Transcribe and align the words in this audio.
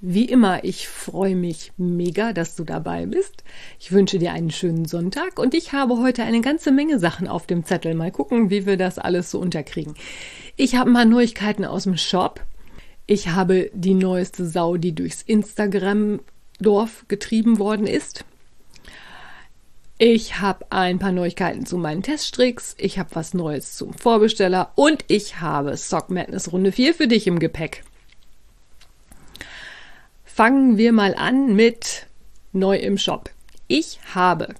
Wie 0.00 0.26
immer, 0.26 0.62
ich 0.62 0.86
freue 0.86 1.34
mich 1.34 1.72
mega, 1.76 2.32
dass 2.32 2.54
du 2.54 2.62
dabei 2.62 3.06
bist. 3.06 3.42
Ich 3.80 3.90
wünsche 3.90 4.20
dir 4.20 4.32
einen 4.32 4.52
schönen 4.52 4.84
Sonntag 4.84 5.40
und 5.40 5.54
ich 5.54 5.72
habe 5.72 5.98
heute 5.98 6.22
eine 6.22 6.40
ganze 6.40 6.70
Menge 6.70 7.00
Sachen 7.00 7.26
auf 7.26 7.48
dem 7.48 7.64
Zettel. 7.64 7.94
Mal 7.94 8.12
gucken, 8.12 8.48
wie 8.48 8.64
wir 8.64 8.76
das 8.76 9.00
alles 9.00 9.32
so 9.32 9.40
unterkriegen. 9.40 9.94
Ich 10.54 10.76
habe 10.76 10.88
mal 10.90 11.04
Neuigkeiten 11.04 11.64
aus 11.64 11.82
dem 11.82 11.96
Shop. 11.96 12.40
Ich 13.08 13.30
habe 13.30 13.72
die 13.74 13.94
neueste 13.94 14.46
Sau, 14.46 14.76
die 14.76 14.94
durchs 14.94 15.22
Instagram-Dorf 15.22 17.06
getrieben 17.08 17.58
worden 17.58 17.88
ist. 17.88 18.24
Ich 19.98 20.38
habe 20.38 20.64
ein 20.70 21.00
paar 21.00 21.10
Neuigkeiten 21.10 21.66
zu 21.66 21.76
meinen 21.76 22.04
Teststricks, 22.04 22.76
ich 22.78 23.00
habe 23.00 23.16
was 23.16 23.34
Neues 23.34 23.74
zum 23.76 23.92
Vorbesteller 23.94 24.70
und 24.76 25.04
ich 25.08 25.40
habe 25.40 25.76
Sock 25.76 26.08
Madness 26.10 26.52
Runde 26.52 26.70
4 26.70 26.94
für 26.94 27.08
dich 27.08 27.26
im 27.26 27.40
Gepäck. 27.40 27.82
Fangen 30.38 30.78
wir 30.78 30.92
mal 30.92 31.16
an 31.16 31.56
mit 31.56 32.06
neu 32.52 32.76
im 32.76 32.96
Shop. 32.96 33.28
Ich 33.66 33.98
habe 34.14 34.54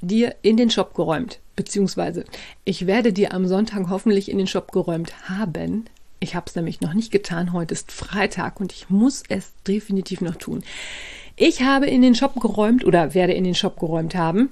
dir 0.00 0.36
in 0.42 0.56
den 0.56 0.70
Shop 0.70 0.94
geräumt, 0.94 1.40
beziehungsweise 1.56 2.24
ich 2.64 2.86
werde 2.86 3.12
dir 3.12 3.34
am 3.34 3.48
Sonntag 3.48 3.88
hoffentlich 3.90 4.30
in 4.30 4.38
den 4.38 4.46
Shop 4.46 4.70
geräumt 4.70 5.28
haben. 5.28 5.86
Ich 6.20 6.36
habe 6.36 6.46
es 6.46 6.54
nämlich 6.54 6.80
noch 6.80 6.94
nicht 6.94 7.10
getan. 7.10 7.52
Heute 7.52 7.74
ist 7.74 7.90
Freitag 7.90 8.60
und 8.60 8.72
ich 8.72 8.88
muss 8.88 9.24
es 9.28 9.52
definitiv 9.66 10.20
noch 10.20 10.36
tun. 10.36 10.62
Ich 11.34 11.60
habe 11.60 11.86
in 11.86 12.02
den 12.02 12.14
Shop 12.14 12.38
geräumt 12.40 12.84
oder 12.84 13.12
werde 13.12 13.32
in 13.32 13.42
den 13.42 13.56
Shop 13.56 13.80
geräumt 13.80 14.14
haben 14.14 14.50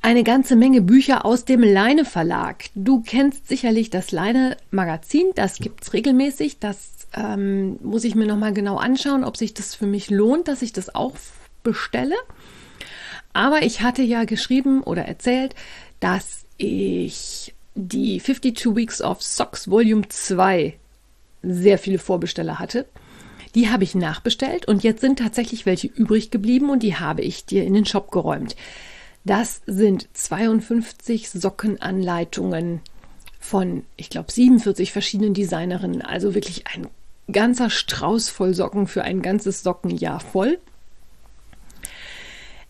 eine 0.00 0.24
ganze 0.24 0.56
Menge 0.56 0.80
Bücher 0.80 1.24
aus 1.24 1.44
dem 1.44 1.62
Leine 1.62 2.04
Verlag. 2.04 2.64
Du 2.74 3.02
kennst 3.02 3.48
sicherlich 3.48 3.90
das 3.90 4.12
Leine 4.12 4.56
Magazin, 4.70 5.26
das 5.34 5.58
gibt's 5.58 5.92
regelmäßig. 5.92 6.58
Das 6.58 6.90
ähm, 7.14 7.78
muss 7.82 8.04
ich 8.04 8.14
mir 8.14 8.26
nochmal 8.26 8.52
genau 8.52 8.76
anschauen, 8.76 9.24
ob 9.24 9.36
sich 9.36 9.54
das 9.54 9.74
für 9.74 9.86
mich 9.86 10.10
lohnt, 10.10 10.48
dass 10.48 10.62
ich 10.62 10.72
das 10.72 10.94
auch 10.94 11.12
bestelle. 11.62 12.16
Aber 13.32 13.62
ich 13.62 13.82
hatte 13.82 14.02
ja 14.02 14.24
geschrieben 14.24 14.82
oder 14.82 15.04
erzählt, 15.04 15.54
dass 16.00 16.44
ich 16.58 17.54
die 17.74 18.20
52 18.20 18.76
Weeks 18.76 19.00
of 19.00 19.22
Socks 19.22 19.70
Volume 19.70 20.08
2 20.08 20.74
sehr 21.42 21.78
viele 21.78 21.98
Vorbesteller 21.98 22.58
hatte. 22.58 22.86
Die 23.54 23.68
habe 23.68 23.84
ich 23.84 23.94
nachbestellt 23.94 24.66
und 24.66 24.82
jetzt 24.82 25.00
sind 25.00 25.18
tatsächlich 25.18 25.66
welche 25.66 25.86
übrig 25.86 26.30
geblieben 26.30 26.70
und 26.70 26.82
die 26.82 26.96
habe 26.96 27.22
ich 27.22 27.44
dir 27.44 27.64
in 27.64 27.74
den 27.74 27.84
Shop 27.84 28.10
geräumt. 28.10 28.56
Das 29.24 29.62
sind 29.66 30.08
52 30.14 31.30
Sockenanleitungen 31.30 32.80
von, 33.38 33.84
ich 33.96 34.10
glaube, 34.10 34.32
47 34.32 34.92
verschiedenen 34.92 35.34
Designerinnen. 35.34 36.02
Also 36.02 36.34
wirklich 36.34 36.64
ein 36.66 36.88
ganzer 37.30 37.70
Strauß 37.70 38.28
voll 38.30 38.54
Socken 38.54 38.86
für 38.86 39.04
ein 39.04 39.22
ganzes 39.22 39.62
Sockenjahr 39.62 40.20
voll. 40.20 40.58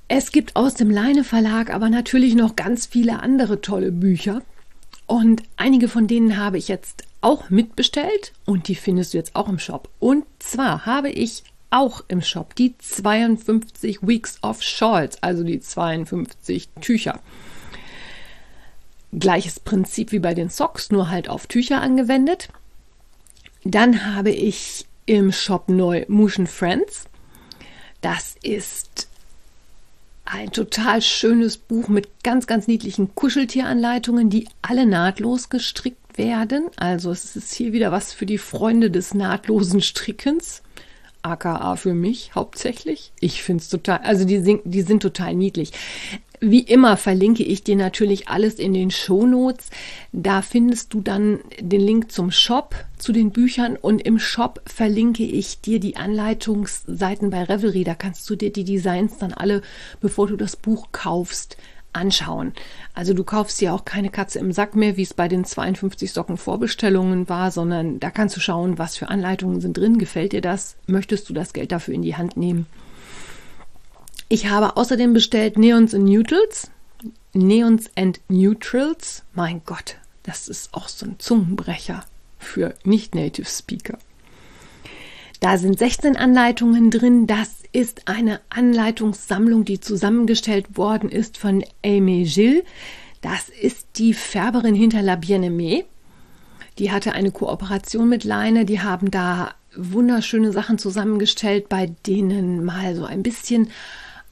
Es 0.08 0.30
gibt 0.30 0.56
aus 0.56 0.74
dem 0.74 0.90
Leine 0.90 1.24
Verlag 1.24 1.72
aber 1.72 1.88
natürlich 1.88 2.34
noch 2.34 2.54
ganz 2.54 2.84
viele 2.86 3.20
andere 3.20 3.62
tolle 3.62 3.92
Bücher. 3.92 4.42
Und 5.06 5.42
einige 5.56 5.88
von 5.88 6.06
denen 6.06 6.36
habe 6.36 6.58
ich 6.58 6.68
jetzt 6.68 7.04
auch 7.22 7.48
mitbestellt 7.50 8.32
und 8.44 8.68
die 8.68 8.74
findest 8.74 9.14
du 9.14 9.18
jetzt 9.18 9.36
auch 9.36 9.48
im 9.48 9.58
Shop. 9.58 9.88
Und 10.00 10.24
zwar 10.38 10.84
habe 10.84 11.08
ich 11.08 11.44
auch 11.72 12.04
im 12.08 12.22
Shop 12.22 12.54
die 12.54 12.76
52 12.78 14.06
Weeks 14.06 14.38
of 14.42 14.62
Shawls, 14.62 15.22
also 15.22 15.42
die 15.42 15.60
52 15.60 16.68
Tücher. 16.80 17.20
Gleiches 19.12 19.60
Prinzip 19.60 20.12
wie 20.12 20.18
bei 20.18 20.34
den 20.34 20.48
Socks, 20.48 20.90
nur 20.90 21.10
halt 21.10 21.28
auf 21.28 21.46
Tücher 21.46 21.80
angewendet. 21.80 22.48
Dann 23.64 24.14
habe 24.14 24.30
ich 24.30 24.86
im 25.06 25.32
Shop 25.32 25.68
neu 25.68 26.04
Motion 26.08 26.46
Friends. 26.46 27.06
Das 28.00 28.36
ist 28.42 29.08
ein 30.24 30.50
total 30.50 31.02
schönes 31.02 31.56
Buch 31.56 31.88
mit 31.88 32.22
ganz, 32.22 32.46
ganz 32.46 32.66
niedlichen 32.68 33.14
Kuscheltieranleitungen, 33.14 34.30
die 34.30 34.48
alle 34.62 34.86
nahtlos 34.86 35.50
gestrickt 35.50 36.16
werden. 36.16 36.68
Also 36.76 37.10
es 37.10 37.36
ist 37.36 37.52
hier 37.52 37.72
wieder 37.72 37.92
was 37.92 38.12
für 38.12 38.26
die 38.26 38.38
Freunde 38.38 38.90
des 38.90 39.14
nahtlosen 39.14 39.80
Strickens 39.80 40.62
aka 41.22 41.76
für 41.76 41.94
mich 41.94 42.34
hauptsächlich. 42.34 43.12
Ich 43.20 43.42
finde 43.42 43.62
es 43.62 43.68
total, 43.68 43.98
also 43.98 44.24
die, 44.24 44.40
sind, 44.40 44.62
die 44.64 44.82
sind 44.82 45.00
total 45.00 45.34
niedlich. 45.34 45.72
Wie 46.44 46.60
immer 46.60 46.96
verlinke 46.96 47.44
ich 47.44 47.62
dir 47.62 47.76
natürlich 47.76 48.26
alles 48.26 48.54
in 48.54 48.74
den 48.74 48.90
Shownotes. 48.90 49.70
Da 50.10 50.42
findest 50.42 50.92
du 50.92 51.00
dann 51.00 51.38
den 51.60 51.80
Link 51.80 52.10
zum 52.10 52.32
Shop, 52.32 52.74
zu 52.98 53.12
den 53.12 53.30
Büchern 53.30 53.76
und 53.76 54.02
im 54.02 54.18
Shop 54.18 54.60
verlinke 54.66 55.22
ich 55.22 55.60
dir 55.60 55.78
die 55.78 55.96
Anleitungsseiten 55.96 57.30
bei 57.30 57.44
Revelry. 57.44 57.84
Da 57.84 57.94
kannst 57.94 58.28
du 58.28 58.34
dir 58.34 58.52
die 58.52 58.64
Designs 58.64 59.18
dann 59.18 59.32
alle, 59.32 59.62
bevor 60.00 60.26
du 60.26 60.36
das 60.36 60.56
Buch 60.56 60.88
kaufst, 60.90 61.56
anschauen. 61.92 62.52
Also 62.94 63.14
du 63.14 63.24
kaufst 63.24 63.60
ja 63.60 63.72
auch 63.72 63.84
keine 63.84 64.10
Katze 64.10 64.38
im 64.38 64.52
Sack 64.52 64.76
mehr, 64.76 64.96
wie 64.96 65.02
es 65.02 65.14
bei 65.14 65.28
den 65.28 65.44
52 65.44 66.12
Socken 66.12 66.36
Vorbestellungen 66.36 67.28
war, 67.28 67.50
sondern 67.50 68.00
da 68.00 68.10
kannst 68.10 68.36
du 68.36 68.40
schauen, 68.40 68.78
was 68.78 68.96
für 68.96 69.08
Anleitungen 69.08 69.60
sind 69.60 69.76
drin. 69.76 69.98
Gefällt 69.98 70.32
dir 70.32 70.40
das? 70.40 70.76
Möchtest 70.86 71.28
du 71.28 71.34
das 71.34 71.52
Geld 71.52 71.72
dafür 71.72 71.94
in 71.94 72.02
die 72.02 72.16
Hand 72.16 72.36
nehmen? 72.36 72.66
Ich 74.28 74.48
habe 74.48 74.76
außerdem 74.76 75.12
bestellt 75.12 75.58
Neons 75.58 75.94
and 75.94 76.04
Neutrals. 76.04 76.70
Neons 77.34 77.90
and 77.96 78.20
Neutrals. 78.28 79.24
Mein 79.34 79.62
Gott, 79.66 79.96
das 80.22 80.48
ist 80.48 80.72
auch 80.72 80.88
so 80.88 81.06
ein 81.06 81.18
Zungenbrecher 81.18 82.04
für 82.38 82.74
Nicht-Native 82.84 83.46
Speaker. 83.46 83.98
Da 85.42 85.58
sind 85.58 85.76
16 85.76 86.16
Anleitungen 86.16 86.92
drin. 86.92 87.26
Das 87.26 87.64
ist 87.72 88.06
eine 88.06 88.40
Anleitungssammlung, 88.48 89.64
die 89.64 89.80
zusammengestellt 89.80 90.76
worden 90.76 91.08
ist 91.08 91.36
von 91.36 91.64
Amy 91.84 92.22
Gilles. 92.32 92.62
Das 93.22 93.48
ist 93.48 93.88
die 93.96 94.14
Färberin 94.14 94.76
hinter 94.76 95.02
La 95.02 95.16
Bien-Aimée. 95.16 95.84
Die 96.78 96.92
hatte 96.92 97.14
eine 97.14 97.32
Kooperation 97.32 98.08
mit 98.08 98.22
Leine. 98.22 98.64
Die 98.64 98.82
haben 98.82 99.10
da 99.10 99.56
wunderschöne 99.74 100.52
Sachen 100.52 100.78
zusammengestellt, 100.78 101.68
bei 101.68 101.90
denen 102.06 102.64
mal 102.64 102.94
so 102.94 103.04
ein 103.04 103.24
bisschen 103.24 103.70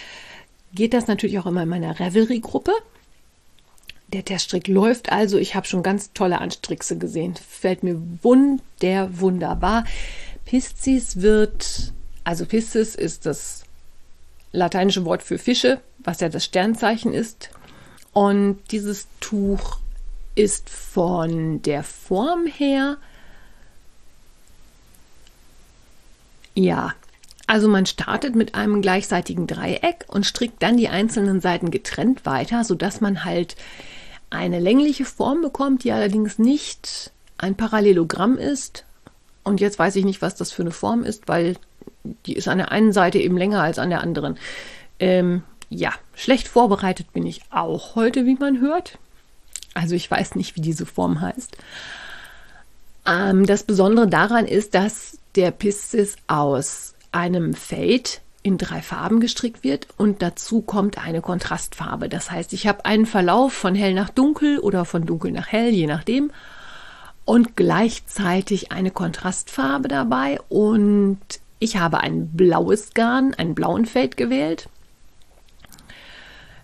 geht 0.74 0.94
das 0.94 1.08
natürlich 1.08 1.40
auch 1.40 1.46
immer 1.46 1.64
in 1.64 1.70
meiner 1.70 2.00
Revelry-Gruppe. 2.00 2.74
Der 4.14 4.24
Teststrick 4.24 4.68
läuft 4.68 5.12
also. 5.12 5.40
Ich 5.40 5.56
habe 5.56 5.66
schon 5.66 5.82
ganz 5.82 6.14
tolle 6.14 6.40
Anstrickse 6.40 6.98
gesehen. 7.00 7.36
Fällt 7.36 7.82
mir 7.82 8.00
wunder, 8.22 9.10
wunderbar. 9.20 9.86
Piscis 10.46 11.22
wird, 11.22 11.94
also 12.24 12.46
Piscis 12.46 12.94
ist 12.94 13.26
das 13.26 13.64
lateinische 14.52 15.04
Wort 15.04 15.24
für 15.24 15.40
Fische, 15.40 15.82
was 15.98 16.20
ja 16.20 16.30
das 16.30 16.46
Sternzeichen 16.46 17.12
ist. 17.12 17.50
Und 18.12 18.60
dieses 18.70 19.08
Tuch 19.20 19.80
ist 20.36 20.70
von 20.70 21.64
der 21.64 21.84
Form 21.84 22.46
her, 22.46 22.98
ja, 26.54 26.94
also 27.48 27.68
man 27.68 27.88
startet 27.88 28.36
mit 28.36 28.54
einem 28.54 28.82
gleichseitigen 28.84 29.48
Dreieck 29.48 30.06
und 30.08 30.26
strickt 30.26 30.62
dann 30.62 30.78
die 30.78 30.90
einzelnen 30.90 31.42
Seiten 31.42 31.72
getrennt 31.72 32.28
weiter, 32.28 32.64
sodass 32.64 33.02
man 33.02 33.26
halt 33.26 33.56
eine 34.34 34.60
längliche 34.60 35.06
Form 35.06 35.42
bekommt, 35.42 35.84
die 35.84 35.92
allerdings 35.92 36.40
nicht 36.40 37.12
ein 37.38 37.56
Parallelogramm 37.56 38.38
ist. 38.38 38.86
Und 39.44 39.62
jetzt 39.62 39.80
weiß 39.80 39.96
ich 39.96 40.06
nicht, 40.06 40.22
was 40.22 40.36
das 40.36 40.52
für 40.52 40.64
eine 40.64 40.72
Form 40.72 41.04
ist, 41.04 41.28
weil 41.28 41.56
die 42.26 42.34
ist 42.34 42.48
an 42.48 42.58
der 42.58 42.72
einen 42.72 42.94
Seite 42.94 43.20
eben 43.20 43.38
länger 43.38 43.62
als 43.62 43.80
an 43.80 43.90
der 43.90 44.02
anderen. 44.02 44.38
Ähm, 45.00 45.44
ja, 45.70 45.92
schlecht 46.16 46.48
vorbereitet 46.48 47.14
bin 47.14 47.26
ich 47.26 47.42
auch 47.50 47.96
heute, 47.96 48.26
wie 48.26 48.36
man 48.36 48.60
hört. 48.60 48.98
Also 49.74 49.96
ich 49.96 50.10
weiß 50.10 50.36
nicht, 50.36 50.56
wie 50.56 50.62
diese 50.62 50.86
Form 50.86 51.22
heißt. 51.22 51.58
Ähm, 53.06 53.46
das 53.46 53.64
Besondere 53.64 54.08
daran 54.08 54.46
ist, 54.46 54.76
dass 54.76 55.18
der 55.36 55.52
Pistis 55.52 56.16
aus 56.28 56.96
einem 57.12 57.54
Fade 57.54 58.10
in 58.44 58.58
drei 58.58 58.82
Farben 58.82 59.20
gestrickt 59.22 59.64
wird 59.64 59.88
und 59.98 60.22
dazu 60.22 60.62
kommt 60.62 60.98
eine 61.04 61.22
Kontrastfarbe. 61.22 62.10
Das 62.10 62.30
heißt, 62.30 62.54
ich 62.54 62.68
habe 62.68 62.86
einen 62.86 63.06
Verlauf 63.06 63.54
von 63.54 63.74
hell 63.74 63.94
nach 63.94 64.10
dunkel 64.10 64.60
oder 64.60 64.86
von 64.86 65.06
dunkel 65.06 65.32
nach 65.32 65.48
hell, 65.48 65.70
je 65.70 65.88
nachdem, 65.88 66.32
und 67.26 67.56
gleichzeitig 67.56 68.74
eine 68.74 68.92
Kontrastfarbe 68.92 69.88
dabei 69.88 70.40
und 70.50 71.20
ich 71.60 71.78
habe 71.78 72.02
ein 72.02 72.28
blaues 72.28 72.94
Garn, 72.94 73.34
einen 73.34 73.56
blauen 73.56 73.86
Fade 73.86 74.10
gewählt 74.10 74.68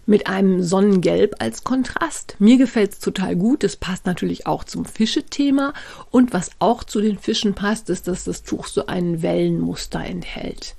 mit 0.09 0.25
einem 0.25 0.63
Sonnengelb 0.63 1.35
als 1.37 1.63
Kontrast. 1.63 2.35
Mir 2.39 2.57
gefällt 2.57 2.93
es 2.93 2.99
total 2.99 3.35
gut. 3.35 3.63
Es 3.63 3.75
passt 3.75 4.07
natürlich 4.07 4.47
auch 4.47 4.63
zum 4.63 4.83
Fischethema. 4.83 5.71
Und 6.09 6.33
was 6.33 6.49
auch 6.57 6.83
zu 6.83 6.99
den 6.99 7.19
Fischen 7.19 7.53
passt, 7.53 7.91
ist, 7.91 8.07
dass 8.07 8.23
das 8.23 8.41
Tuch 8.41 8.65
so 8.65 8.87
ein 8.87 9.21
Wellenmuster 9.21 10.03
enthält. 10.03 10.75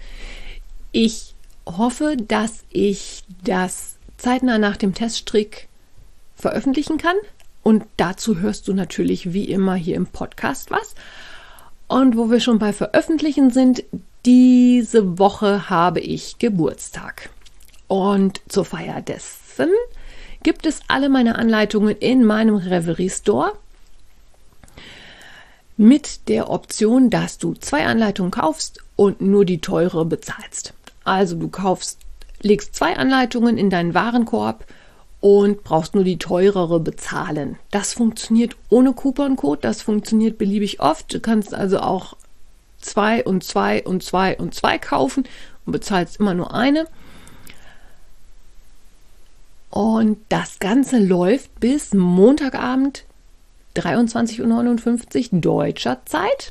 Ich 0.93 1.35
hoffe, 1.67 2.17
dass 2.17 2.65
ich 2.71 3.25
das 3.45 3.97
zeitnah 4.17 4.59
nach 4.59 4.77
dem 4.77 4.95
Teststrick 4.95 5.69
veröffentlichen 6.35 6.99
kann. 6.99 7.17
Und 7.63 7.85
dazu 7.97 8.39
hörst 8.39 8.69
du 8.69 8.75
natürlich 8.75 9.33
wie 9.33 9.45
immer 9.45 9.75
hier 9.75 9.97
im 9.97 10.07
Podcast 10.07 10.71
was. 10.71 10.95
Und 11.87 12.17
wo 12.17 12.31
wir 12.31 12.41
schon 12.41 12.59
bei 12.59 12.73
Veröffentlichen 12.73 13.51
sind, 13.51 13.85
diese 14.25 15.19
Woche 15.19 15.71
habe 15.71 16.01
ich 16.01 16.39
Geburtstag. 16.39 17.31
Und 17.89 18.41
zur 18.49 18.65
Feier 18.65 19.01
dessen 19.01 19.71
gibt 20.43 20.67
es 20.67 20.81
alle 20.89 21.09
meine 21.09 21.37
Anleitungen 21.37 21.97
in 21.97 22.25
meinem 22.25 22.57
Reverie 22.57 23.11
Store 23.11 23.53
mit 25.77 26.29
der 26.29 26.51
Option, 26.51 27.11
dass 27.11 27.39
du 27.39 27.55
zwei 27.55 27.87
Anleitungen 27.87 28.31
kaufst 28.31 28.81
und 28.97 29.21
nur 29.21 29.45
die 29.45 29.61
teure 29.61 30.05
bezahlst. 30.05 30.75
Also 31.05 31.37
du 31.37 31.49
kaufst, 31.49 31.99
legst 32.43 32.75
zwei 32.75 32.97
Anleitungen 32.97 33.59
in 33.59 33.71
deinen 33.71 33.95
Warenkorb 33.95 34.65
und 35.21 35.65
brauchst 35.65 35.95
nur 35.95 36.05
die 36.05 36.19
teurere 36.19 36.81
bezahlen. 36.81 37.59
Das 37.71 37.93
funktioniert 37.93 38.57
ohne 38.69 38.93
Couponcode, 38.93 39.65
das 39.65 39.83
funktioniert 39.83 40.39
beliebig 40.39 40.81
oft. 40.81 41.13
Du 41.13 41.21
kannst 41.21 41.55
also 41.55 41.81
auch 41.81 42.17
zwei 42.81 43.23
und 43.25 43.45
zwei 43.45 43.83
und 43.85 44.03
zwei 44.03 44.37
und 44.37 44.55
zwei 44.55 44.79
kaufen 44.79 45.25
und 45.67 45.73
bezahlst 45.73 46.19
immer 46.19 46.35
nur 46.35 46.55
eine. 46.55 46.87
Und 49.71 50.19
das 50.31 50.59
Ganze 50.59 50.99
läuft 50.99 51.61
bis 51.61 51.95
Montagabend 51.95 53.05
23.59 53.77 55.33
Uhr 55.33 55.41
deutscher 55.41 56.05
Zeit. 56.07 56.51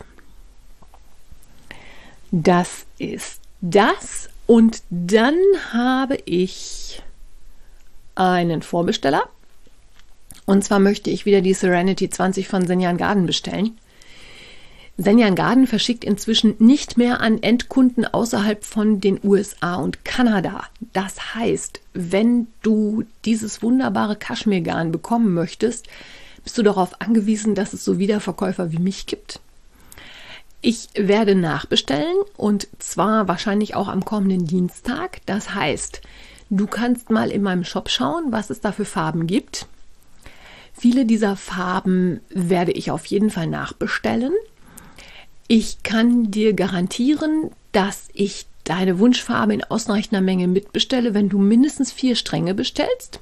Das 2.31 2.85
ist 2.97 3.41
das. 3.59 4.28
Und 4.49 4.81
dann 4.89 5.37
habe 5.73 6.17
ich 6.25 7.03
einen 8.15 8.63
Vorbesteller. 8.63 9.29
Und 10.47 10.63
zwar 10.63 10.79
möchte 10.79 11.11
ich 11.11 11.27
wieder 11.27 11.41
die 11.41 11.53
Serenity 11.53 12.09
20 12.09 12.47
von 12.47 12.65
Senjan 12.65 12.97
Garden 12.97 13.27
bestellen. 13.27 13.77
Senjan 14.97 15.35
Garden 15.35 15.67
verschickt 15.67 16.03
inzwischen 16.03 16.55
nicht 16.57 16.97
mehr 16.97 17.21
an 17.21 17.43
Endkunden 17.43 18.05
außerhalb 18.05 18.65
von 18.65 18.99
den 18.99 19.19
USA 19.23 19.75
und 19.75 20.03
Kanada. 20.03 20.63
Das 20.93 21.35
heißt, 21.35 21.79
wenn 21.93 22.47
du 22.63 23.03
dieses 23.25 23.61
wunderbare 23.61 24.15
Kaschmirgarn 24.15 24.91
bekommen 24.91 25.31
möchtest, 25.35 25.85
bist 26.43 26.57
du 26.57 26.63
darauf 26.63 26.99
angewiesen, 27.01 27.53
dass 27.53 27.73
es 27.73 27.85
so 27.85 27.99
Wiederverkäufer 27.99 28.71
wie 28.71 28.79
mich 28.79 29.05
gibt. 29.05 29.41
Ich 30.61 30.89
werde 30.93 31.35
nachbestellen 31.35 32.17
und 32.35 32.67
zwar 32.79 33.27
wahrscheinlich 33.29 33.75
auch 33.75 33.87
am 33.87 34.03
kommenden 34.03 34.45
Dienstag. 34.45 35.21
Das 35.25 35.53
heißt, 35.53 36.01
du 36.49 36.67
kannst 36.67 37.09
mal 37.09 37.31
in 37.31 37.41
meinem 37.41 37.63
Shop 37.63 37.89
schauen, 37.89 38.31
was 38.31 38.49
es 38.49 38.59
da 38.59 38.73
für 38.73 38.85
Farben 38.85 39.25
gibt. 39.25 39.67
Viele 40.73 41.05
dieser 41.05 41.37
Farben 41.37 42.19
werde 42.29 42.73
ich 42.73 42.91
auf 42.91 43.05
jeden 43.05 43.29
Fall 43.29 43.47
nachbestellen. 43.47 44.33
Ich 45.47 45.81
kann 45.83 46.29
dir 46.29 46.53
garantieren, 46.53 47.51
dass 47.71 48.09
ich 48.13 48.45
deine 48.65 48.99
Wunschfarbe 48.99 49.53
in 49.53 49.63
ausreichender 49.63 50.21
Menge 50.21 50.47
mitbestelle, 50.47 51.13
wenn 51.13 51.29
du 51.29 51.39
mindestens 51.39 51.91
vier 51.91 52.15
Stränge 52.15 52.53
bestellst. 52.53 53.19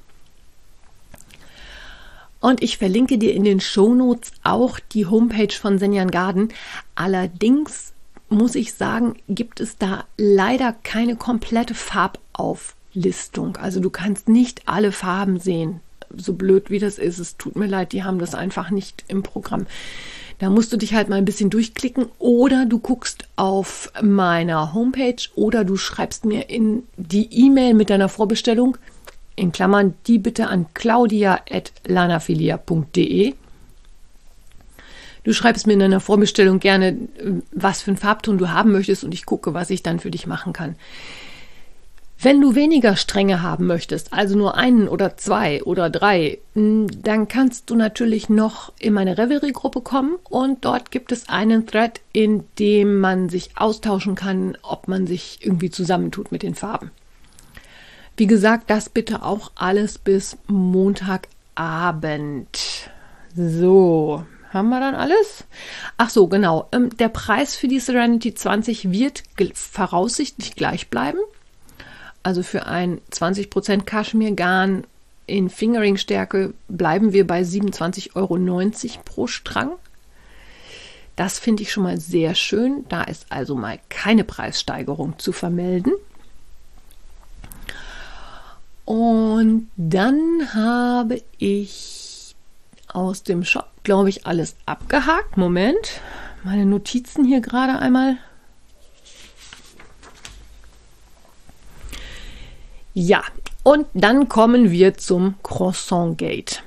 Und 2.39 2.62
ich 2.62 2.77
verlinke 2.77 3.17
dir 3.17 3.34
in 3.34 3.44
den 3.44 3.60
Shownotes 3.60 4.32
auch 4.44 4.79
die 4.79 5.06
Homepage 5.06 5.53
von 5.53 5.79
Senjan 5.79 6.12
Garden. 6.12 6.50
Allerdings 6.96 7.94
muss 8.29 8.56
ich 8.56 8.74
sagen, 8.74 9.15
gibt 9.27 9.60
es 9.60 9.77
da 9.77 10.06
leider 10.17 10.75
keine 10.84 11.15
komplette 11.15 11.74
Farbauflistung. 11.74 13.58
Also 13.58 13.79
du 13.79 13.89
kannst 13.89 14.27
nicht 14.27 14.63
alle 14.65 14.91
Farben 14.91 15.39
sehen. 15.39 15.79
So 16.15 16.34
blöd 16.34 16.70
wie 16.70 16.79
das 16.79 17.00
ist, 17.00 17.20
es 17.20 17.38
tut 17.38 17.56
mir 17.56 17.67
leid, 17.67 17.91
die 17.91 18.03
haben 18.03 18.20
das 18.20 18.36
einfach 18.36 18.70
nicht 18.70 19.03
im 19.08 19.24
Programm. 19.24 19.65
Da 20.39 20.50
musst 20.50 20.72
du 20.72 20.77
dich 20.77 20.94
halt 20.94 21.10
mal 21.10 21.15
ein 21.15 21.25
bisschen 21.25 21.50
durchklicken 21.50 22.06
oder 22.20 22.65
du 22.65 22.79
guckst 22.79 23.27
auf 23.38 23.91
meiner 24.01 24.74
Homepage 24.74 25.22
oder 25.36 25.65
du 25.65 25.77
schreibst 25.77 26.25
mir 26.25 26.50
in 26.50 26.84
die 26.96 27.27
E-Mail 27.32 27.74
mit 27.74 27.89
deiner 27.89 28.08
Vorbestellung 28.08 28.77
in 29.38 29.53
Klammern 29.53 29.94
die 30.08 30.20
bitte 30.20 30.48
an 30.48 30.65
claudia.lanafilia.de. 30.74 33.34
Du 35.24 35.34
schreibst 35.34 35.65
mir 35.67 35.74
in 35.74 35.79
deiner 35.79 36.00
Vorbestellung 36.01 36.60
gerne, 36.60 36.98
was 37.51 37.82
für 37.82 37.91
einen 37.91 37.98
Farbton 37.98 38.38
du 38.38 38.50
haben 38.50 38.74
möchtest 38.74 39.06
und 39.06 39.13
ich 39.13 39.25
gucke, 39.25 39.53
was 39.53 39.70
ich 39.70 39.84
dann 39.84 40.00
für 40.00 40.12
dich 40.12 40.27
machen 40.27 40.51
kann. 40.51 40.75
Wenn 42.20 42.41
du 42.41 42.56
weniger 42.56 42.96
Stränge 42.96 43.44
haben 43.44 43.67
möchtest, 43.67 44.12
also 44.12 44.36
nur 44.36 44.58
einen 44.58 44.88
oder 44.88 45.17
zwei 45.17 45.62
oder 45.62 45.91
drei, 45.91 46.39
dann 46.56 47.27
kannst 47.27 47.70
du 47.70 47.75
natürlich 47.75 48.27
noch 48.27 48.74
in 48.79 48.94
meine 48.94 49.20
Revelry-Gruppe 49.20 49.82
kommen 49.82 50.15
und 50.27 50.65
dort 50.65 50.89
gibt 50.89 51.12
es 51.12 51.29
einen 51.29 51.67
Thread, 51.67 52.01
in 52.13 52.44
dem 52.58 53.00
man 53.00 53.29
sich 53.29 53.51
austauschen 53.56 54.15
kann, 54.15 54.58
ob 54.63 54.88
man 54.88 55.06
sich 55.06 55.38
irgendwie 55.41 55.70
zusammentut 55.70 56.32
mit 56.32 56.41
den 56.41 56.56
Farben. 56.56 56.89
Wie 58.17 58.27
gesagt, 58.27 58.69
das 58.71 58.89
bitte 58.89 59.24
auch 59.24 59.51
alles 59.53 60.00
bis 60.00 60.38
Montagabend. 60.47 61.29
So, 63.36 64.25
haben 64.50 64.69
wir 64.69 64.79
dann 64.79 64.95
alles? 64.95 65.43
Ach 65.97 66.09
so, 66.09 66.25
genau. 66.25 66.67
Ähm, 66.71 66.89
der 66.97 67.09
Preis 67.09 67.55
für 67.55 67.67
die 67.67 67.79
Serenity 67.79 68.33
20 68.33 68.91
wird 68.91 69.21
voraussichtlich 69.53 70.55
gleich 70.55 70.89
bleiben. 70.89 71.19
Also 72.24 72.41
für 72.41 72.65
ein 72.65 73.01
20% 73.12 73.83
Kaschmirgarn 73.83 74.86
in 75.27 75.51
Fingering-Stärke 75.51 76.55
bleiben 76.67 77.13
wir 77.13 77.27
bei 77.27 77.41
27,90 77.41 78.15
Euro 78.15 78.39
pro 79.05 79.27
Strang. 79.27 79.74
Das 81.15 81.38
finde 81.38 81.62
ich 81.62 81.71
schon 81.71 81.83
mal 81.83 82.00
sehr 82.00 82.33
schön. 82.33 82.86
Da 82.89 83.03
ist 83.03 83.27
also 83.29 83.53
mal 83.55 83.77
keine 83.89 84.24
Preissteigerung 84.24 85.19
zu 85.19 85.31
vermelden. 85.33 85.93
Und 88.88 89.70
dann 89.75 90.53
habe 90.53 91.22
ich 91.39 92.34
aus 92.88 93.24
dem 93.24 93.44
Shop, 93.44 93.70
glaube 93.84 94.08
ich, 94.08 94.25
alles 94.25 94.56
abgehakt. 94.65 95.36
Moment, 95.36 96.00
meine 96.46 96.65
Notizen 96.65 97.25
hier 97.25 97.41
gerade 97.41 97.79
einmal 97.79 98.17
Ja, 102.94 103.24
und 103.63 103.88
dann 103.94 104.29
kommen 104.29 104.72
wir 104.72 104.96
zum 104.96 105.36
Croissant 105.44 106.17
Gate. 106.17 106.63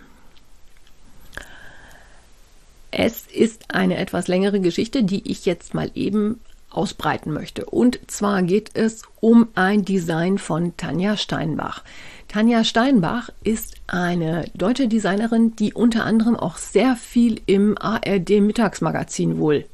Es 2.91 3.27
ist 3.27 3.75
eine 3.75 3.97
etwas 3.97 4.29
längere 4.29 4.61
Geschichte, 4.61 5.05
die 5.05 5.29
ich 5.29 5.47
jetzt 5.47 5.73
mal 5.73 5.91
eben 5.95 6.39
ausbreiten 6.71 7.33
möchte. 7.33 7.67
Und 7.67 7.99
zwar 8.07 8.43
geht 8.43 8.71
es 8.75 9.03
um 9.21 9.49
ein 9.55 9.85
Design 9.85 10.39
von 10.39 10.77
Tanja 10.77 11.17
Steinbach. 11.17 11.83
Tanja 12.29 12.63
Steinbach 12.65 13.31
ist 13.43 13.75
eine 13.89 14.45
deutsche 14.55 14.87
Designerin, 14.87 15.57
die 15.57 15.75
unter 15.75 16.05
anderem 16.05 16.37
auch 16.37 16.57
sehr 16.59 16.97
viel 16.97 17.41
im 17.47 17.77
ARD 17.77 18.41
Mittagsmagazin 18.41 19.39
wohl 19.39 19.65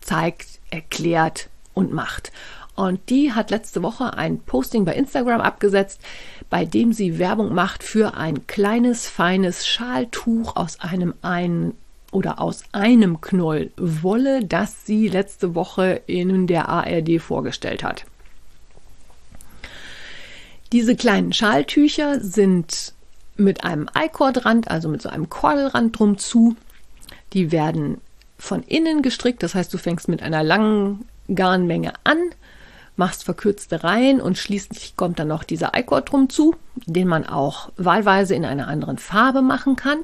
zeigt, 0.00 0.60
erklärt 0.70 1.48
und 1.74 1.92
macht. 1.92 2.32
Und 2.76 3.08
die 3.08 3.32
hat 3.32 3.50
letzte 3.50 3.82
Woche 3.82 4.14
ein 4.14 4.38
Posting 4.40 4.84
bei 4.84 4.94
Instagram 4.94 5.40
abgesetzt, 5.40 6.00
bei 6.50 6.64
dem 6.64 6.92
sie 6.92 7.18
Werbung 7.18 7.54
macht 7.54 7.82
für 7.82 8.14
ein 8.14 8.46
kleines, 8.46 9.08
feines 9.08 9.66
Schaltuch 9.66 10.56
aus 10.56 10.80
einem 10.80 11.14
einen 11.22 11.74
oder 12.12 12.40
aus 12.40 12.62
einem 12.72 13.20
Knoll 13.20 13.70
Wolle, 13.76 14.44
das 14.44 14.86
sie 14.86 15.08
letzte 15.08 15.54
Woche 15.54 16.02
in 16.06 16.46
der 16.46 16.68
ARD 16.68 17.20
vorgestellt 17.20 17.82
hat. 17.82 18.04
Diese 20.72 20.96
kleinen 20.96 21.32
Schaltücher 21.32 22.20
sind 22.20 22.92
mit 23.36 23.64
einem 23.64 23.88
I-Cord-Rand, 23.96 24.70
also 24.70 24.88
mit 24.88 25.02
so 25.02 25.08
einem 25.08 25.28
Kordelrand 25.28 25.98
drum 25.98 26.18
zu. 26.18 26.56
Die 27.32 27.52
werden 27.52 28.00
von 28.38 28.62
innen 28.62 29.02
gestrickt, 29.02 29.42
das 29.42 29.54
heißt, 29.54 29.72
du 29.72 29.78
fängst 29.78 30.08
mit 30.08 30.22
einer 30.22 30.42
langen 30.42 31.06
Garnmenge 31.32 31.92
an, 32.04 32.18
machst 32.96 33.24
verkürzte 33.24 33.84
Reihen 33.84 34.20
und 34.20 34.38
schließlich 34.38 34.96
kommt 34.96 35.18
dann 35.18 35.28
noch 35.28 35.44
dieser 35.44 35.74
Eikord 35.74 36.10
drum 36.10 36.28
zu, 36.28 36.54
den 36.86 37.08
man 37.08 37.26
auch 37.26 37.70
wahlweise 37.76 38.34
in 38.34 38.44
einer 38.44 38.68
anderen 38.68 38.98
Farbe 38.98 39.42
machen 39.42 39.76
kann. 39.76 39.98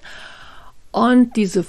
Und 0.90 1.37
diese 1.37 1.64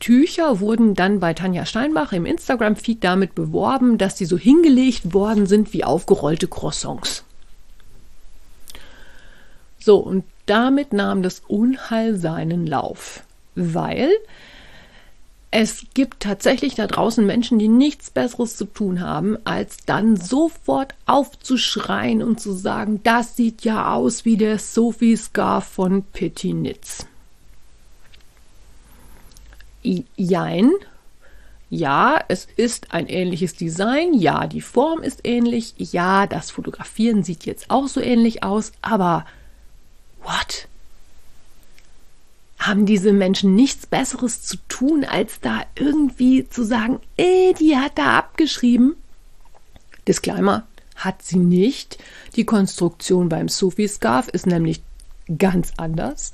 Tücher 0.00 0.60
wurden 0.60 0.94
dann 0.94 1.20
bei 1.20 1.34
Tanja 1.34 1.66
Steinbach 1.66 2.12
im 2.12 2.26
Instagram-Feed 2.26 3.02
damit 3.02 3.34
beworben, 3.34 3.98
dass 3.98 4.14
die 4.14 4.26
so 4.26 4.38
hingelegt 4.38 5.12
worden 5.12 5.46
sind 5.46 5.72
wie 5.72 5.84
aufgerollte 5.84 6.46
Croissants. 6.46 7.24
So, 9.78 9.96
und 9.96 10.24
damit 10.46 10.92
nahm 10.92 11.22
das 11.22 11.42
Unheil 11.46 12.16
seinen 12.16 12.66
Lauf, 12.66 13.22
weil 13.54 14.10
es 15.50 15.86
gibt 15.94 16.20
tatsächlich 16.20 16.74
da 16.74 16.86
draußen 16.86 17.24
Menschen, 17.24 17.58
die 17.58 17.68
nichts 17.68 18.10
Besseres 18.10 18.56
zu 18.56 18.66
tun 18.66 19.00
haben, 19.00 19.38
als 19.44 19.78
dann 19.86 20.16
sofort 20.16 20.94
aufzuschreien 21.06 22.22
und 22.22 22.38
zu 22.38 22.52
sagen, 22.52 23.00
das 23.02 23.36
sieht 23.36 23.64
ja 23.64 23.94
aus 23.94 24.26
wie 24.26 24.36
der 24.36 24.58
Sophie 24.58 25.16
Scarf 25.16 25.64
von 25.64 26.02
Pettinitz. 26.02 27.06
Jein. 30.16 30.72
Ja, 31.70 32.20
es 32.28 32.48
ist 32.56 32.92
ein 32.92 33.08
ähnliches 33.08 33.54
Design. 33.54 34.14
Ja, 34.14 34.46
die 34.46 34.60
Form 34.60 35.02
ist 35.02 35.20
ähnlich. 35.24 35.74
Ja, 35.78 36.26
das 36.26 36.50
Fotografieren 36.50 37.22
sieht 37.22 37.44
jetzt 37.44 37.70
auch 37.70 37.88
so 37.88 38.00
ähnlich 38.00 38.42
aus. 38.42 38.72
Aber 38.82 39.26
what? 40.22 40.68
haben 42.58 42.86
diese 42.86 43.12
Menschen 43.12 43.54
nichts 43.54 43.86
Besseres 43.86 44.42
zu 44.42 44.56
tun, 44.68 45.04
als 45.04 45.40
da 45.40 45.62
irgendwie 45.76 46.48
zu 46.48 46.64
sagen, 46.64 46.98
eh, 47.16 47.54
die 47.54 47.76
hat 47.76 47.92
da 47.96 48.18
abgeschrieben. 48.18 48.96
Disclaimer, 50.06 50.66
hat 50.96 51.22
sie 51.22 51.38
nicht. 51.38 51.98
Die 52.36 52.44
Konstruktion 52.44 53.28
beim 53.28 53.48
Sufi-Scarf 53.48 54.28
ist 54.28 54.46
nämlich 54.46 54.82
ganz 55.38 55.72
anders. 55.76 56.32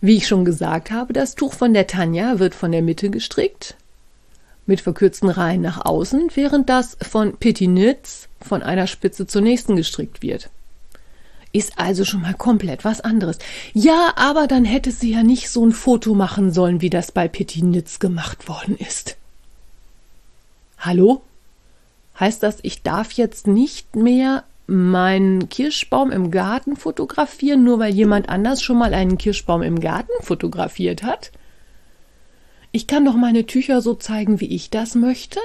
Wie 0.00 0.16
ich 0.16 0.26
schon 0.26 0.44
gesagt 0.44 0.90
habe, 0.90 1.12
das 1.12 1.34
Tuch 1.34 1.54
von 1.54 1.72
der 1.72 1.86
Tanja 1.86 2.38
wird 2.38 2.54
von 2.54 2.72
der 2.72 2.82
Mitte 2.82 3.10
gestrickt, 3.10 3.76
mit 4.66 4.80
verkürzten 4.80 5.30
Reihen 5.30 5.62
nach 5.62 5.84
außen, 5.84 6.30
während 6.34 6.68
das 6.68 6.96
von 7.00 7.36
Petinitz 7.36 8.28
von 8.40 8.62
einer 8.62 8.86
Spitze 8.86 9.26
zur 9.26 9.42
nächsten 9.42 9.76
gestrickt 9.76 10.22
wird. 10.22 10.50
Ist 11.52 11.78
also 11.78 12.04
schon 12.04 12.20
mal 12.20 12.34
komplett 12.34 12.84
was 12.84 13.00
anderes. 13.00 13.38
Ja, 13.72 14.12
aber 14.16 14.46
dann 14.46 14.66
hätte 14.66 14.90
sie 14.90 15.12
ja 15.12 15.22
nicht 15.22 15.48
so 15.48 15.64
ein 15.64 15.72
Foto 15.72 16.14
machen 16.14 16.52
sollen, 16.52 16.82
wie 16.82 16.90
das 16.90 17.12
bei 17.12 17.28
Petinitz 17.28 17.98
gemacht 17.98 18.48
worden 18.48 18.76
ist. 18.76 19.16
Hallo? 20.78 21.22
Heißt 22.20 22.42
das, 22.42 22.58
ich 22.62 22.82
darf 22.82 23.12
jetzt 23.12 23.46
nicht 23.46 23.96
mehr 23.96 24.44
meinen 24.66 25.48
Kirschbaum 25.48 26.10
im 26.10 26.30
Garten 26.30 26.76
fotografieren, 26.76 27.62
nur 27.62 27.78
weil 27.78 27.94
jemand 27.94 28.28
anders 28.28 28.62
schon 28.62 28.78
mal 28.78 28.94
einen 28.94 29.18
Kirschbaum 29.18 29.62
im 29.62 29.80
Garten 29.80 30.12
fotografiert 30.20 31.02
hat? 31.02 31.30
Ich 32.72 32.86
kann 32.86 33.04
doch 33.04 33.14
meine 33.14 33.46
Tücher 33.46 33.80
so 33.80 33.94
zeigen, 33.94 34.40
wie 34.40 34.54
ich 34.54 34.70
das 34.70 34.94
möchte? 34.94 35.40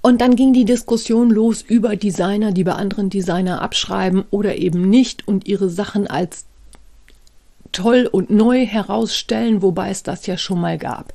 Und 0.00 0.20
dann 0.20 0.36
ging 0.36 0.52
die 0.52 0.64
Diskussion 0.64 1.30
los 1.30 1.62
über 1.62 1.96
Designer, 1.96 2.52
die 2.52 2.64
bei 2.64 2.72
anderen 2.72 3.10
Designer 3.10 3.60
abschreiben 3.62 4.24
oder 4.30 4.56
eben 4.56 4.88
nicht 4.88 5.26
und 5.26 5.48
ihre 5.48 5.68
Sachen 5.68 6.06
als 6.06 6.44
toll 7.72 8.08
und 8.10 8.30
neu 8.30 8.64
herausstellen, 8.66 9.62
wobei 9.62 9.90
es 9.90 10.02
das 10.02 10.26
ja 10.26 10.36
schon 10.36 10.60
mal 10.60 10.78
gab. 10.78 11.12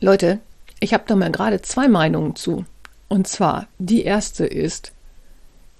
Leute, 0.00 0.40
ich 0.78 0.92
habe 0.92 1.04
da 1.06 1.16
mal 1.16 1.32
gerade 1.32 1.62
zwei 1.62 1.88
Meinungen 1.88 2.36
zu. 2.36 2.64
Und 3.08 3.28
zwar, 3.28 3.66
die 3.78 4.02
erste 4.04 4.46
ist, 4.46 4.92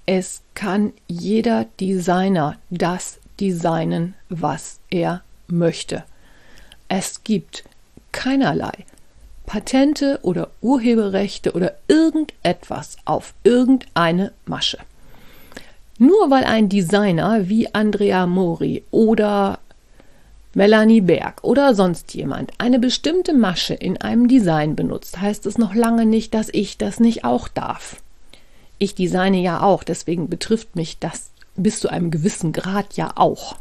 es 0.07 0.43
kann 0.55 0.93
jeder 1.09 1.67
Designer 1.81 2.57
das 2.71 3.19
designen, 3.41 4.15
was 4.29 4.79
er 4.91 5.23
möchte. 5.49 6.05
Es 6.89 7.25
gibt 7.25 7.65
keinerlei 8.13 8.85
Patente 9.47 10.19
oder 10.23 10.51
Urheberrechte 10.61 11.53
oder 11.53 11.75
irgendetwas 11.89 12.97
auf 13.05 13.35
irgendeine 13.45 14.33
Masche. 14.45 14.79
Nur 15.99 16.31
weil 16.31 16.45
ein 16.45 16.69
Designer 16.69 17.49
wie 17.49 17.73
Andrea 17.75 18.27
Mori 18.27 18.85
oder 18.91 19.61
Melanie 20.57 21.03
Berg 21.03 21.45
oder 21.45 21.75
sonst 21.75 22.15
jemand 22.15 22.51
eine 22.57 22.79
bestimmte 22.79 23.35
Masche 23.35 23.75
in 23.75 23.99
einem 23.99 24.27
Design 24.27 24.75
benutzt, 24.75 25.21
heißt 25.21 25.45
es 25.45 25.59
noch 25.59 25.75
lange 25.75 26.07
nicht, 26.07 26.33
dass 26.33 26.49
ich 26.51 26.79
das 26.79 26.99
nicht 26.99 27.25
auch 27.25 27.49
darf. 27.49 28.01
Ich 28.79 28.95
designe 28.95 29.43
ja 29.43 29.61
auch, 29.61 29.85
deswegen 29.85 30.31
betrifft 30.31 30.75
mich 30.75 30.99
das 30.99 31.29
bis 31.57 31.81
zu 31.81 31.91
einem 31.91 32.11
gewissen 32.11 32.55
Grad 32.55 32.97
ja 32.97 33.13
auch. 33.17 33.59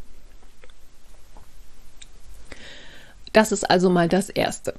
Das 3.33 3.51
ist 3.51 3.69
also 3.69 3.89
mal 3.89 4.07
das 4.07 4.29
Erste. 4.29 4.73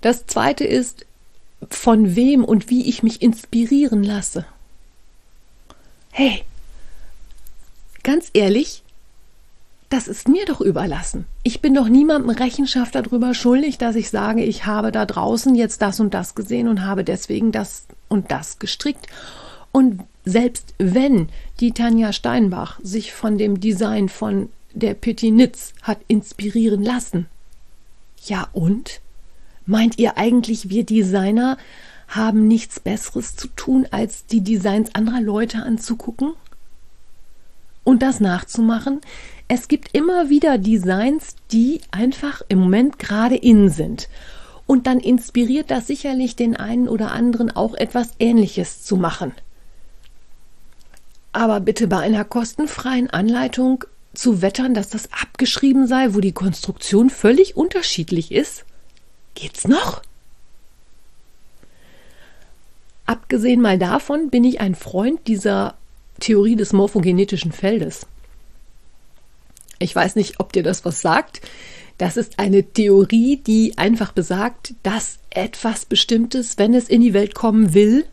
Das 0.00 0.26
Zweite 0.26 0.64
ist, 0.64 1.04
von 1.68 2.16
wem 2.16 2.46
und 2.46 2.70
wie 2.70 2.88
ich 2.88 3.02
mich 3.02 3.20
inspirieren 3.20 4.02
lasse. 4.02 4.46
Hey, 6.12 6.44
ganz 8.02 8.30
ehrlich, 8.32 8.82
das 9.90 10.06
ist 10.06 10.28
mir 10.28 10.44
doch 10.44 10.60
überlassen. 10.60 11.24
Ich 11.42 11.62
bin 11.62 11.74
doch 11.74 11.88
niemandem 11.88 12.30
Rechenschaft 12.30 12.94
darüber 12.94 13.32
schuldig, 13.32 13.78
dass 13.78 13.96
ich 13.96 14.10
sage, 14.10 14.44
ich 14.44 14.66
habe 14.66 14.92
da 14.92 15.06
draußen 15.06 15.54
jetzt 15.54 15.80
das 15.80 15.98
und 15.98 16.12
das 16.12 16.34
gesehen 16.34 16.68
und 16.68 16.84
habe 16.84 17.04
deswegen 17.04 17.52
das 17.52 17.86
und 18.08 18.30
das 18.30 18.58
gestrickt. 18.58 19.06
Und 19.72 20.02
selbst 20.24 20.74
wenn 20.78 21.28
die 21.60 21.72
Tanja 21.72 22.12
Steinbach 22.12 22.78
sich 22.82 23.12
von 23.14 23.38
dem 23.38 23.60
Design 23.60 24.08
von 24.08 24.50
der 24.74 24.94
Petit 24.94 25.32
Nitz 25.32 25.72
hat 25.82 25.98
inspirieren 26.06 26.82
lassen, 26.82 27.26
ja 28.26 28.48
und? 28.52 29.00
Meint 29.64 29.98
ihr 29.98 30.18
eigentlich, 30.18 30.68
wir 30.68 30.84
Designer 30.84 31.56
haben 32.08 32.46
nichts 32.46 32.80
Besseres 32.80 33.36
zu 33.36 33.48
tun, 33.48 33.86
als 33.90 34.26
die 34.26 34.40
Designs 34.42 34.94
anderer 34.94 35.20
Leute 35.20 35.62
anzugucken? 35.62 36.34
Und 37.84 38.02
das 38.02 38.20
nachzumachen? 38.20 39.00
Es 39.50 39.66
gibt 39.66 39.94
immer 39.94 40.28
wieder 40.28 40.58
Designs, 40.58 41.34
die 41.50 41.80
einfach 41.90 42.42
im 42.48 42.58
Moment 42.58 42.98
gerade 42.98 43.36
in 43.36 43.70
sind. 43.70 44.08
Und 44.66 44.86
dann 44.86 45.00
inspiriert 45.00 45.70
das 45.70 45.86
sicherlich 45.86 46.36
den 46.36 46.54
einen 46.54 46.86
oder 46.86 47.12
anderen 47.12 47.50
auch 47.50 47.74
etwas 47.74 48.10
Ähnliches 48.18 48.84
zu 48.84 48.96
machen. 48.96 49.32
Aber 51.32 51.60
bitte 51.60 51.88
bei 51.88 51.98
einer 51.98 52.26
kostenfreien 52.26 53.08
Anleitung 53.08 53.84
zu 54.12 54.42
wettern, 54.42 54.74
dass 54.74 54.90
das 54.90 55.10
abgeschrieben 55.12 55.86
sei, 55.86 56.12
wo 56.12 56.20
die 56.20 56.32
Konstruktion 56.32 57.08
völlig 57.08 57.56
unterschiedlich 57.56 58.32
ist? 58.32 58.66
Geht's 59.34 59.66
noch? 59.66 60.02
Abgesehen 63.06 63.62
mal 63.62 63.78
davon 63.78 64.28
bin 64.28 64.44
ich 64.44 64.60
ein 64.60 64.74
Freund 64.74 65.26
dieser 65.26 65.74
Theorie 66.20 66.56
des 66.56 66.74
morphogenetischen 66.74 67.52
Feldes. 67.52 68.06
Ich 69.78 69.94
weiß 69.94 70.16
nicht, 70.16 70.40
ob 70.40 70.52
dir 70.52 70.62
das 70.62 70.84
was 70.84 71.00
sagt. 71.00 71.40
Das 71.98 72.16
ist 72.16 72.38
eine 72.38 72.62
Theorie, 72.62 73.36
die 73.36 73.76
einfach 73.76 74.12
besagt, 74.12 74.74
dass 74.82 75.18
etwas 75.30 75.84
Bestimmtes, 75.84 76.58
wenn 76.58 76.74
es 76.74 76.88
in 76.88 77.00
die 77.00 77.14
Welt 77.14 77.34
kommen 77.34 77.74
will, 77.74 78.04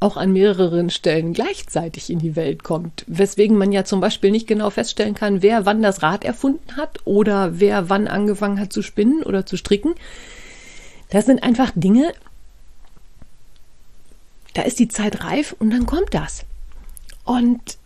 auch 0.00 0.16
an 0.16 0.32
mehreren 0.32 0.90
Stellen 0.90 1.32
gleichzeitig 1.32 2.10
in 2.10 2.20
die 2.20 2.36
Welt 2.36 2.62
kommt. 2.62 3.04
Weswegen 3.08 3.56
man 3.56 3.72
ja 3.72 3.84
zum 3.84 4.00
Beispiel 4.00 4.30
nicht 4.30 4.46
genau 4.46 4.70
feststellen 4.70 5.14
kann, 5.14 5.42
wer 5.42 5.66
wann 5.66 5.82
das 5.82 6.02
Rad 6.02 6.24
erfunden 6.24 6.76
hat 6.76 7.00
oder 7.04 7.58
wer 7.58 7.90
wann 7.90 8.06
angefangen 8.06 8.60
hat 8.60 8.72
zu 8.72 8.82
spinnen 8.82 9.24
oder 9.24 9.44
zu 9.44 9.56
stricken. 9.56 9.94
Das 11.10 11.26
sind 11.26 11.42
einfach 11.42 11.72
Dinge, 11.74 12.12
da 14.54 14.62
ist 14.62 14.78
die 14.78 14.88
Zeit 14.88 15.24
reif 15.24 15.56
und 15.58 15.70
dann 15.70 15.86
kommt 15.86 16.14
das. 16.14 16.44
Und 17.24 17.78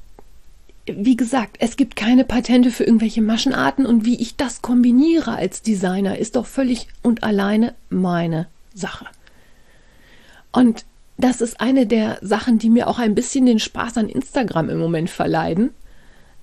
wie 0.87 1.17
gesagt, 1.17 1.57
es 1.61 1.77
gibt 1.77 1.95
keine 1.97 2.25
Patente 2.25 2.71
für 2.71 2.85
irgendwelche 2.85 3.23
Maschenarten 3.23 3.87
und 3.87 4.05
wie 4.05 4.21
ich 4.21 4.37
das 4.37 4.63
kombiniere 4.63 5.37
als 5.37 5.63
Designer, 5.63 6.19
ist 6.19 6.37
doch 6.37 6.47
völlig 6.47 6.89
und 7.03 7.23
alleine 7.23 7.75
meine 7.89 8.49
Sache. 8.75 9.07
Und 10.51 10.85
das 11.17 11.41
ist 11.41 11.61
eine 11.61 11.87
der 11.87 12.19
Sachen, 12.21 12.59
die 12.59 12.71
mir 12.71 12.89
auch 12.89 12.99
ein 12.99 13.15
bisschen 13.15 13.47
den 13.47 13.61
Spaß 13.61 13.97
an 13.99 14.09
Instagram 14.09 14.71
im 14.71 14.79
Moment 14.79 15.09
verleiden. 15.09 15.71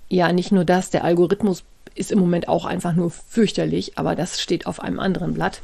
Ja, 0.07 0.31
nicht 0.31 0.51
nur 0.51 0.63
das, 0.63 0.89
der 0.89 1.03
Algorithmus 1.03 1.63
ist 1.95 2.11
im 2.11 2.19
Moment 2.19 2.47
auch 2.47 2.65
einfach 2.65 2.93
nur 2.93 3.11
fürchterlich, 3.11 3.97
aber 3.97 4.15
das 4.15 4.39
steht 4.39 4.67
auf 4.67 4.79
einem 4.81 4.99
anderen 4.99 5.33
Blatt. 5.33 5.61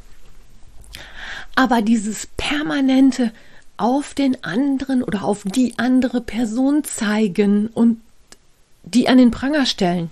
Aber 1.55 1.81
dieses 1.81 2.27
permanente 2.35 3.31
auf 3.77 4.13
den 4.13 4.43
anderen 4.43 5.01
oder 5.01 5.23
auf 5.23 5.43
die 5.45 5.73
andere 5.77 6.21
Person 6.21 6.83
zeigen 6.83 7.67
und 7.67 7.99
die 8.85 9.09
an 9.09 9.17
den 9.17 9.31
Pranger 9.31 9.65
stellen. 9.65 10.09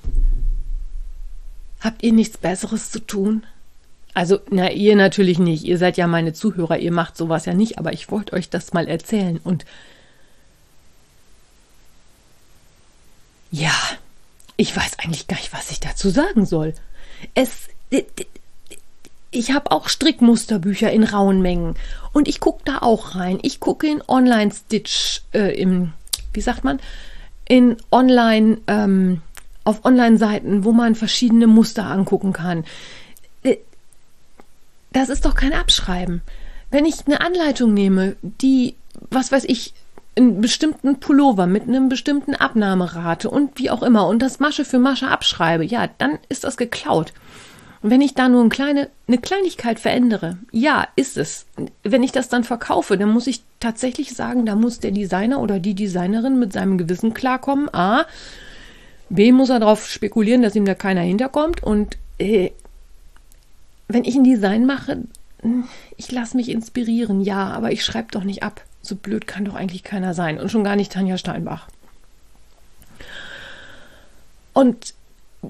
Habt 1.80 2.04
ihr 2.04 2.14
nichts 2.14 2.38
Besseres 2.38 2.92
zu 2.92 3.00
tun? 3.00 3.46
Also, 4.14 4.40
na, 4.50 4.72
ihr 4.72 4.96
natürlich 4.96 5.40
nicht. 5.40 5.64
Ihr 5.64 5.78
seid 5.78 5.98
ja 5.98 6.08
meine 6.08 6.34
Zuhörer, 6.34 6.78
ihr 6.78 6.92
macht 6.92 7.18
sowas 7.18 7.46
ja 7.46 7.54
nicht, 7.54 7.78
aber 7.80 7.94
ich 7.94 8.12
wollte 8.12 8.34
euch 8.34 8.50
das 8.50 8.74
mal 8.74 8.88
erzählen. 8.88 9.40
Und 9.44 9.66
ja, 13.52 13.74
ich 14.56 14.76
weiß 14.76 15.00
eigentlich 15.00 15.28
gar 15.28 15.38
nicht, 15.38 15.54
was 15.54 15.72
ich 15.72 15.80
dazu 15.80 16.10
sagen 16.10 16.46
soll. 16.46 16.74
Es 17.34 17.70
ich 19.32 19.52
habe 19.52 19.72
auch 19.72 19.90
Strickmusterbücher 19.90 20.92
in 20.92 21.04
rauen 21.04 21.42
Mengen 21.42 21.76
und 22.14 22.28
ich 22.28 22.40
gucke 22.40 22.62
da 22.66 22.80
auch 22.80 23.16
rein. 23.16 23.40
Ich 23.42 23.60
gucke 23.60 23.88
in 23.88 24.02
Online-Stitch, 24.08 25.22
äh, 25.34 25.60
im, 25.60 25.94
wie 26.34 26.42
sagt 26.42 26.64
man, 26.64 26.80
in 27.48 27.78
Online, 27.92 28.60
ähm, 28.68 29.22
auf 29.64 29.86
Online-Seiten, 29.86 30.64
wo 30.64 30.72
man 30.72 30.96
verschiedene 30.96 31.48
Muster 31.48 31.86
angucken 31.86 32.34
kann. 32.34 32.66
Äh, 33.44 33.58
das 34.92 35.10
ist 35.10 35.26
doch 35.26 35.36
kein 35.36 35.54
Abschreiben. 35.54 36.22
Wenn 36.70 36.86
ich 36.86 37.06
eine 37.06 37.22
Anleitung 37.22 37.74
nehme, 37.74 38.16
die, 38.22 38.76
was 39.10 39.32
weiß 39.32 39.44
ich, 39.46 39.74
einen 40.16 40.42
bestimmten 40.42 41.00
Pullover 41.00 41.48
mit 41.48 41.64
einem 41.64 41.90
bestimmten 41.90 42.36
Abnahmerate 42.36 43.30
und 43.30 43.58
wie 43.58 43.70
auch 43.70 43.82
immer 43.82 44.08
und 44.08 44.22
das 44.22 44.40
Masche 44.40 44.66
für 44.66 44.80
Masche 44.80 45.08
abschreibe, 45.08 45.66
ja, 45.66 45.88
dann 45.98 46.20
ist 46.30 46.44
das 46.44 46.58
geklaut. 46.58 47.14
Wenn 47.86 48.00
ich 48.00 48.14
da 48.14 48.30
nur 48.30 48.40
eine, 48.40 48.50
kleine, 48.50 48.90
eine 49.10 49.18
Kleinigkeit 49.18 49.78
verändere, 49.78 50.38
ja, 50.52 50.88
ist 50.96 51.18
es. 51.18 51.46
Wenn 51.84 52.02
ich 52.02 52.14
das 52.14 52.30
dann 52.30 52.46
verkaufe, 52.46 52.98
dann 52.98 53.10
muss 53.10 53.28
ich 53.28 53.42
tatsächlich 53.60 54.14
sagen, 54.14 54.46
da 54.46 54.56
muss 54.56 54.80
der 54.80 54.92
Designer 54.92 55.42
oder 55.42 55.60
die 55.60 55.74
Designerin 55.74 56.40
mit 56.40 56.54
seinem 56.54 56.78
Gewissen 56.78 57.14
klarkommen. 57.14 57.68
A. 57.74 58.06
B. 59.10 59.34
muss 59.34 59.50
er 59.50 59.60
darauf 59.60 59.86
spekulieren, 59.90 60.42
dass 60.42 60.56
ihm 60.56 60.64
da 60.64 60.76
keiner 60.76 61.02
hinterkommt. 61.02 61.62
Und 61.62 61.98
äh, 62.20 62.52
wenn 63.90 64.06
ich 64.06 64.16
ein 64.16 64.24
Design 64.24 64.66
mache, 64.66 65.00
ich 65.98 66.10
lasse 66.10 66.38
mich 66.38 66.48
inspirieren, 66.48 67.20
ja, 67.20 67.50
aber 67.50 67.74
ich 67.74 67.84
schreibe 67.84 68.12
doch 68.12 68.24
nicht 68.24 68.44
ab. 68.44 68.62
So 68.82 68.96
blöd 68.96 69.28
kann 69.28 69.44
doch 69.44 69.56
eigentlich 69.56 69.84
keiner 69.84 70.14
sein. 70.14 70.40
Und 70.40 70.50
schon 70.50 70.64
gar 70.64 70.78
nicht 70.78 70.94
Tanja 70.94 71.18
Steinbach. 71.18 71.68
Und 74.54 74.94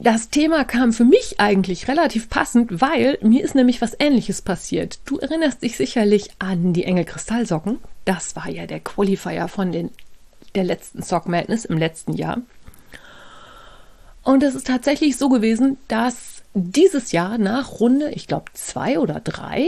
das 0.02 0.30
Thema 0.30 0.64
kam 0.64 0.92
für 0.92 1.06
mich 1.06 1.40
eigentlich 1.40 1.88
relativ 1.88 2.28
passend, 2.28 2.82
weil 2.82 3.20
mir 3.22 3.44
ist 3.44 3.54
nämlich 3.54 3.80
was 3.80 3.96
Ähnliches 4.00 4.42
passiert. 4.42 5.00
Du 5.06 5.20
erinnerst 5.20 5.62
dich 5.62 5.78
sicherlich 5.78 6.32
an 6.40 6.74
die 6.74 6.84
Engel 6.84 7.06
Kristallsocken. 7.06 7.80
Das 8.04 8.36
war 8.36 8.50
ja 8.50 8.66
der 8.66 8.80
Qualifier 8.80 9.48
von 9.48 9.72
den, 9.72 9.92
der 10.56 10.64
letzten 10.64 11.04
Sock 11.04 11.28
Madness 11.28 11.66
im 11.66 11.78
letzten 11.78 12.14
Jahr. 12.14 12.42
Und 14.24 14.42
es 14.42 14.56
ist 14.56 14.66
tatsächlich 14.66 15.18
so 15.18 15.30
gewesen, 15.30 15.78
dass 15.88 16.42
dieses 16.56 17.12
Jahr 17.12 17.38
nach 17.38 17.80
Runde, 17.80 18.10
ich 18.12 18.28
glaube 18.28 18.46
zwei 18.54 18.98
oder 18.98 19.20
drei, 19.20 19.68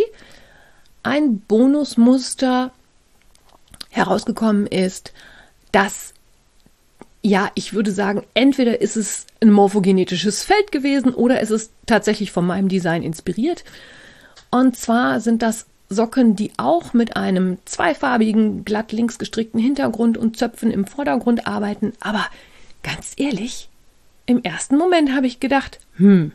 ein 1.03 1.39
Bonusmuster 1.39 2.71
herausgekommen 3.91 4.65
ist, 4.65 5.13
das 5.71 6.14
ja, 7.25 7.49
ich 7.55 7.73
würde 7.73 7.91
sagen, 7.91 8.21
entweder 8.35 8.81
ist 8.81 8.95
es 8.95 9.25
ein 9.41 9.49
morphogenetisches 9.51 10.43
Feld 10.43 10.71
gewesen 10.71 11.11
oder 11.11 11.41
ist 11.41 11.49
es 11.49 11.71
tatsächlich 11.87 12.31
von 12.31 12.45
meinem 12.45 12.69
Design 12.69 13.01
inspiriert. 13.01 13.63
Und 14.51 14.77
zwar 14.77 15.19
sind 15.19 15.41
das 15.41 15.65
Socken, 15.89 16.35
die 16.35 16.51
auch 16.57 16.93
mit 16.93 17.17
einem 17.17 17.57
zweifarbigen, 17.65 18.63
glatt 18.63 18.91
links 18.91 19.17
gestrickten 19.17 19.59
Hintergrund 19.59 20.19
und 20.19 20.37
Zöpfen 20.37 20.69
im 20.69 20.85
Vordergrund 20.85 21.47
arbeiten. 21.47 21.93
Aber 21.99 22.27
ganz 22.83 23.13
ehrlich, 23.17 23.69
im 24.27 24.43
ersten 24.43 24.77
Moment 24.77 25.11
habe 25.15 25.25
ich 25.25 25.39
gedacht, 25.39 25.79
hm. 25.95 26.31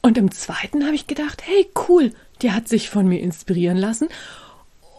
Und 0.00 0.16
im 0.16 0.30
zweiten 0.30 0.86
habe 0.86 0.94
ich 0.94 1.06
gedacht, 1.06 1.42
hey, 1.44 1.68
cool, 1.86 2.12
der 2.40 2.54
hat 2.54 2.66
sich 2.66 2.88
von 2.88 3.06
mir 3.06 3.20
inspirieren 3.20 3.76
lassen. 3.76 4.08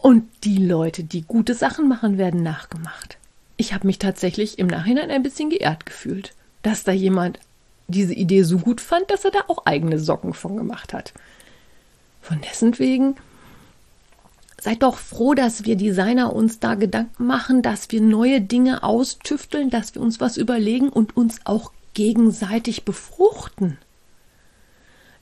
Und 0.02 0.28
die 0.44 0.58
Leute, 0.58 1.02
die 1.02 1.22
gute 1.22 1.54
Sachen 1.54 1.88
machen, 1.88 2.16
werden 2.16 2.44
nachgemacht 2.44 3.18
ich 3.60 3.74
habe 3.74 3.86
mich 3.86 3.98
tatsächlich 3.98 4.58
im 4.58 4.66
Nachhinein 4.66 5.10
ein 5.10 5.22
bisschen 5.22 5.50
geehrt 5.50 5.84
gefühlt, 5.84 6.32
dass 6.62 6.82
da 6.82 6.92
jemand 6.92 7.38
diese 7.88 8.14
Idee 8.14 8.42
so 8.42 8.58
gut 8.58 8.80
fand, 8.80 9.10
dass 9.10 9.24
er 9.24 9.32
da 9.32 9.40
auch 9.48 9.66
eigene 9.66 9.98
Socken 9.98 10.32
von 10.32 10.56
gemacht 10.56 10.94
hat. 10.94 11.12
Von 12.22 12.40
dessen 12.40 12.78
wegen 12.78 13.16
seid 14.58 14.82
doch 14.82 14.96
froh, 14.96 15.34
dass 15.34 15.64
wir 15.64 15.76
Designer 15.76 16.32
uns 16.34 16.58
da 16.58 16.74
Gedanken 16.74 17.26
machen, 17.26 17.60
dass 17.60 17.90
wir 17.90 18.00
neue 18.00 18.40
Dinge 18.40 18.82
austüfteln, 18.82 19.68
dass 19.68 19.94
wir 19.94 20.00
uns 20.00 20.20
was 20.20 20.38
überlegen 20.38 20.88
und 20.88 21.16
uns 21.16 21.40
auch 21.44 21.72
gegenseitig 21.92 22.84
befruchten. 22.84 23.76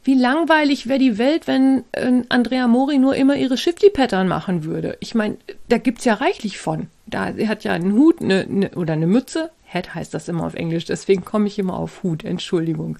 Wie 0.09 0.15
langweilig 0.15 0.89
wäre 0.89 0.99
die 0.99 1.19
Welt, 1.19 1.47
wenn 1.47 1.85
äh, 1.93 2.23
Andrea 2.31 2.67
Mori 2.67 2.97
nur 2.97 3.15
immer 3.15 3.37
ihre 3.37 3.59
Shifty-Pattern 3.59 4.27
machen 4.27 4.65
würde. 4.65 4.97
Ich 5.01 5.15
meine, 5.15 5.37
da 5.69 5.77
gibt 5.77 5.99
es 5.99 6.07
ja 6.07 6.15
reichlich 6.15 6.57
von. 6.57 6.87
Da, 7.05 7.35
sie 7.35 7.47
hat 7.47 7.63
ja 7.63 7.73
einen 7.73 7.93
Hut 7.93 8.23
eine, 8.23 8.41
eine, 8.41 8.71
oder 8.71 8.95
eine 8.95 9.07
Mütze. 9.07 9.51
Hat 9.69 9.95
heißt 9.95 10.15
das 10.15 10.27
immer 10.29 10.47
auf 10.47 10.55
Englisch, 10.55 10.87
deswegen 10.87 11.27
komme 11.27 11.47
ich 11.47 11.59
immer 11.59 11.75
auf 11.75 12.03
Hut, 12.03 12.25
Entschuldigung. 12.25 12.97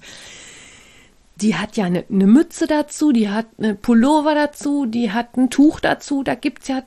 Die 1.37 1.55
hat 1.55 1.77
ja 1.77 1.85
eine, 1.85 2.03
eine 2.11 2.27
Mütze 2.27 2.67
dazu, 2.67 3.11
die 3.11 3.29
hat 3.29 3.47
eine 3.57 3.73
Pullover 3.73 4.35
dazu, 4.35 4.85
die 4.85 5.11
hat 5.11 5.35
ein 5.35 5.49
Tuch 5.49 5.79
dazu. 5.79 6.21
Da 6.21 6.35
gibt 6.35 6.61
es 6.61 6.67
ja 6.67 6.83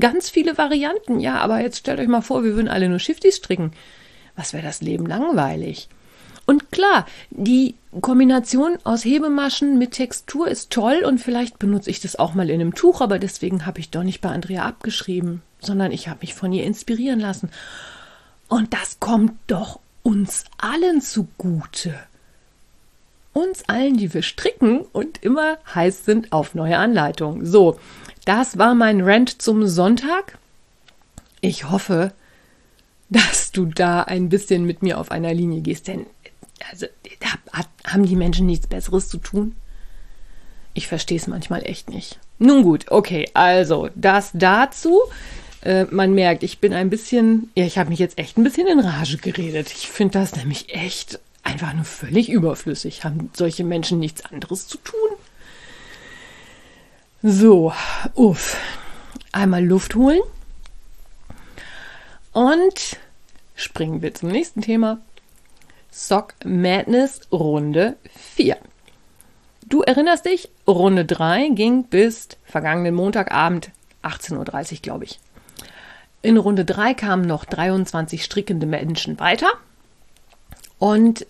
ganz 0.00 0.30
viele 0.30 0.58
Varianten. 0.58 1.20
Ja, 1.20 1.36
aber 1.36 1.60
jetzt 1.60 1.78
stellt 1.78 2.00
euch 2.00 2.08
mal 2.08 2.22
vor, 2.22 2.42
wir 2.42 2.56
würden 2.56 2.66
alle 2.66 2.88
nur 2.88 2.98
Shifties 2.98 3.36
stricken. 3.36 3.70
Was 4.34 4.52
wäre 4.52 4.64
das 4.64 4.82
Leben 4.82 5.06
langweilig? 5.06 5.88
Und 6.48 6.72
klar, 6.72 7.04
die 7.28 7.74
Kombination 8.00 8.78
aus 8.82 9.04
Hebemaschen 9.04 9.76
mit 9.76 9.90
Textur 9.90 10.48
ist 10.48 10.70
toll 10.70 11.04
und 11.06 11.18
vielleicht 11.18 11.58
benutze 11.58 11.90
ich 11.90 12.00
das 12.00 12.16
auch 12.16 12.32
mal 12.32 12.48
in 12.48 12.62
einem 12.62 12.74
Tuch, 12.74 13.02
aber 13.02 13.18
deswegen 13.18 13.66
habe 13.66 13.80
ich 13.80 13.90
doch 13.90 14.02
nicht 14.02 14.22
bei 14.22 14.30
Andrea 14.30 14.64
abgeschrieben, 14.64 15.42
sondern 15.60 15.92
ich 15.92 16.08
habe 16.08 16.20
mich 16.22 16.32
von 16.32 16.50
ihr 16.54 16.64
inspirieren 16.64 17.20
lassen. 17.20 17.50
Und 18.48 18.72
das 18.72 18.98
kommt 18.98 19.34
doch 19.46 19.78
uns 20.02 20.44
allen 20.56 21.02
zugute. 21.02 21.92
Uns 23.34 23.68
allen, 23.68 23.98
die 23.98 24.14
wir 24.14 24.22
stricken 24.22 24.86
und 24.94 25.22
immer 25.22 25.58
heiß 25.74 26.06
sind 26.06 26.32
auf 26.32 26.54
neue 26.54 26.78
Anleitungen. 26.78 27.44
So, 27.44 27.78
das 28.24 28.56
war 28.56 28.74
mein 28.74 29.02
Rant 29.02 29.42
zum 29.42 29.66
Sonntag. 29.66 30.38
Ich 31.42 31.68
hoffe, 31.68 32.14
dass 33.10 33.52
du 33.52 33.66
da 33.66 34.02
ein 34.02 34.28
bisschen 34.28 34.64
mit 34.64 34.82
mir 34.82 34.98
auf 34.98 35.10
einer 35.10 35.32
Linie 35.32 35.60
gehst, 35.60 35.88
denn 35.88 36.06
also 36.70 36.86
haben 37.84 38.06
die 38.06 38.16
Menschen 38.16 38.46
nichts 38.46 38.66
Besseres 38.66 39.08
zu 39.08 39.18
tun? 39.18 39.54
Ich 40.74 40.86
verstehe 40.86 41.18
es 41.18 41.26
manchmal 41.26 41.64
echt 41.64 41.90
nicht. 41.90 42.18
Nun 42.38 42.62
gut, 42.62 42.90
okay, 42.90 43.28
also 43.34 43.88
das 43.94 44.30
dazu. 44.32 45.00
Äh, 45.62 45.86
man 45.90 46.14
merkt, 46.14 46.42
ich 46.42 46.60
bin 46.60 46.72
ein 46.72 46.88
bisschen, 46.88 47.50
ja, 47.56 47.64
ich 47.64 47.78
habe 47.78 47.90
mich 47.90 47.98
jetzt 47.98 48.18
echt 48.18 48.38
ein 48.38 48.44
bisschen 48.44 48.68
in 48.68 48.78
Rage 48.80 49.18
geredet. 49.18 49.72
Ich 49.72 49.88
finde 49.88 50.18
das 50.18 50.36
nämlich 50.36 50.72
echt 50.74 51.18
einfach 51.42 51.72
nur 51.72 51.84
völlig 51.84 52.28
überflüssig. 52.28 53.04
Haben 53.04 53.30
solche 53.34 53.64
Menschen 53.64 53.98
nichts 53.98 54.24
anderes 54.24 54.68
zu 54.68 54.78
tun? 54.78 55.10
So, 57.22 57.72
uff. 58.14 58.56
Einmal 59.32 59.64
Luft 59.64 59.96
holen. 59.96 60.20
Und 62.32 62.96
springen 63.56 64.00
wir 64.00 64.14
zum 64.14 64.28
nächsten 64.28 64.62
Thema. 64.62 65.00
Sock 65.98 66.34
Madness 66.44 67.22
Runde 67.32 67.96
4. 68.36 68.56
Du 69.66 69.82
erinnerst 69.82 70.26
dich, 70.26 70.48
Runde 70.64 71.04
3 71.04 71.48
ging 71.48 71.84
bis 71.84 72.28
vergangenen 72.44 72.94
Montagabend 72.94 73.72
18.30 74.04 74.74
Uhr, 74.74 74.78
glaube 74.80 75.04
ich. 75.04 75.18
In 76.22 76.36
Runde 76.36 76.64
3 76.64 76.94
kamen 76.94 77.26
noch 77.26 77.44
23 77.44 78.22
strickende 78.22 78.64
Menschen 78.64 79.18
weiter. 79.18 79.48
Und 80.78 81.26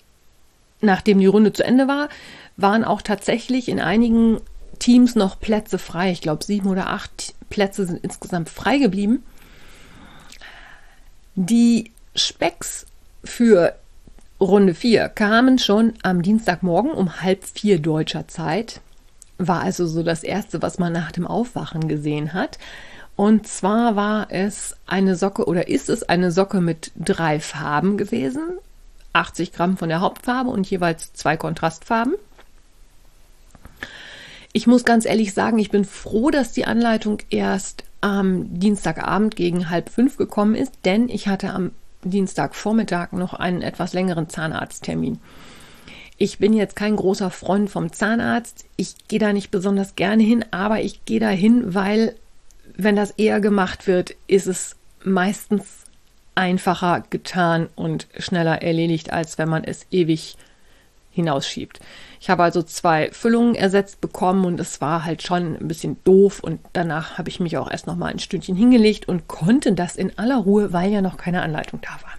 nachdem 0.83 1.19
die 1.19 1.27
Runde 1.27 1.55
zu 1.55 1.65
Ende 1.65 1.89
war, 1.89 2.11
waren 2.59 2.85
auch 2.85 3.01
tatsächlich 3.01 3.71
in 3.71 3.81
einigen 3.81 4.39
Teams 4.79 5.15
noch 5.15 5.41
Plätze 5.41 5.79
frei. 5.79 6.13
Ich 6.13 6.21
glaube, 6.21 6.45
sieben 6.45 6.69
oder 6.69 6.91
acht 6.91 7.35
Plätze 7.49 7.87
sind 7.87 8.05
insgesamt 8.05 8.51
frei 8.51 8.77
geblieben. 8.77 9.25
Die 11.37 11.91
Specks 12.15 12.85
für 13.25 13.75
Runde 14.41 14.73
4 14.75 15.09
kamen 15.09 15.59
schon 15.59 15.95
am 16.03 16.23
Dienstagmorgen 16.23 16.93
um 16.93 17.23
halb 17.23 17.45
vier 17.45 17.81
deutscher 17.81 18.29
Zeit. 18.29 18.81
War 19.37 19.63
also 19.63 19.87
so 19.87 20.05
das 20.05 20.23
Erste, 20.23 20.63
was 20.63 20.79
man 20.79 20.93
nach 20.93 21.11
dem 21.11 21.27
Aufwachen 21.27 21.89
gesehen 21.89 22.33
hat. 22.35 22.59
Und 23.17 23.49
zwar 23.49 23.97
war 23.97 24.29
es 24.31 24.77
eine 24.87 25.17
Socke 25.17 25.47
oder 25.47 25.67
ist 25.67 25.89
es 25.89 26.05
eine 26.05 26.31
Socke 26.31 26.61
mit 26.61 26.93
drei 26.97 27.41
Farben 27.41 27.99
gewesen. 27.99 28.59
80 29.13 29.53
Gramm 29.53 29.77
von 29.77 29.89
der 29.89 30.01
Hauptfarbe 30.01 30.51
und 30.51 30.71
jeweils 30.71 31.13
zwei 31.15 31.37
Kontrastfarben. 31.37 32.15
Ich 34.53 34.69
muss 34.69 34.85
ganz 34.85 35.05
ehrlich 35.05 35.35
sagen, 35.35 35.59
ich 35.59 35.71
bin 35.71 35.85
froh, 35.85 36.31
dass 36.31 36.53
die 36.53 36.65
Anleitung 36.65 37.19
erst 37.29 37.83
am 38.01 38.61
Dienstagabend 38.61 39.35
gegen 39.35 39.69
halb 39.69 39.89
fünf 39.91 40.17
gekommen 40.17 40.55
ist, 40.55 40.73
denn 40.85 41.09
ich 41.09 41.27
hatte 41.27 41.51
am 41.51 41.73
Dienstagvormittag 42.05 43.13
noch 43.13 43.35
einen 43.35 43.63
etwas 43.63 43.93
längeren 43.93 44.29
Zahnarzttermin. 44.29 45.21
Ich 46.17 46.39
bin 46.39 46.53
jetzt 46.53 46.75
kein 46.75 46.97
großer 46.97 47.31
Freund 47.31 47.71
vom 47.71 47.93
Zahnarzt. 47.93 48.67
Ich 48.77 48.95
gehe 49.07 49.21
da 49.21 49.33
nicht 49.33 49.51
besonders 49.51 49.95
gerne 49.95 50.23
hin, 50.23 50.45
aber 50.51 50.81
ich 50.81 51.05
gehe 51.05 51.21
da 51.21 51.29
hin, 51.29 51.75
weil 51.75 52.17
wenn 52.77 52.97
das 52.97 53.13
eher 53.13 53.41
gemacht 53.41 53.87
wird, 53.87 54.17
ist 54.27 54.47
es 54.47 54.77
meistens 55.05 55.85
einfacher 56.35 57.05
getan 57.11 57.69
und 57.75 58.07
schneller 58.19 58.63
erledigt, 58.63 59.13
als 59.13 59.39
wenn 59.39 59.49
man 59.49 59.65
es 59.65 59.87
ewig 59.91 60.37
hinausschiebt. 61.11 61.81
Ich 62.21 62.31
habe 62.31 62.43
also 62.43 62.63
zwei 62.63 63.11
Füllungen 63.13 63.55
ersetzt 63.55 64.01
bekommen 64.01 64.45
und 64.45 64.59
es 64.59 64.81
war 64.81 65.05
halt 65.05 65.23
schon 65.23 65.57
ein 65.57 65.69
bisschen 65.69 66.03
doof 66.05 66.41
und 66.41 66.61
danach 66.73 67.17
habe 67.17 67.29
ich 67.29 67.41
mich 67.41 67.57
auch 67.57 67.71
erst 67.71 67.87
noch 67.87 67.97
mal 67.97 68.07
ein 68.07 68.19
Stündchen 68.19 68.57
hingelegt 68.57 69.07
und 69.07 69.29
konnte 69.29 69.73
das 69.73 69.97
in 69.97 70.19
aller 70.19 70.39
Ruhe, 70.39 70.73
weil 70.73 70.91
ja 70.91 71.01
noch 71.01 71.17
keine 71.17 71.43
Anleitung 71.43 71.81
da 71.81 71.91
war. 72.03 72.15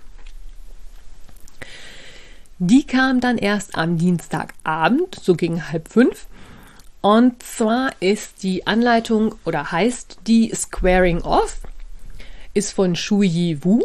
Die 2.59 2.85
kam 2.85 3.21
dann 3.21 3.37
erst 3.37 3.77
am 3.77 3.97
Dienstagabend, 3.97 5.15
so 5.15 5.35
gegen 5.35 5.71
halb 5.71 5.87
fünf. 5.87 6.27
Und 7.01 7.41
zwar 7.41 7.91
ist 8.01 8.43
die 8.43 8.67
Anleitung 8.67 9.35
oder 9.45 9.71
heißt 9.71 10.19
die 10.27 10.51
Squaring 10.53 11.21
Off, 11.21 11.61
ist 12.53 12.73
von 12.73 12.97
Shu 12.97 13.23
Yi 13.23 13.63
Wu. 13.63 13.81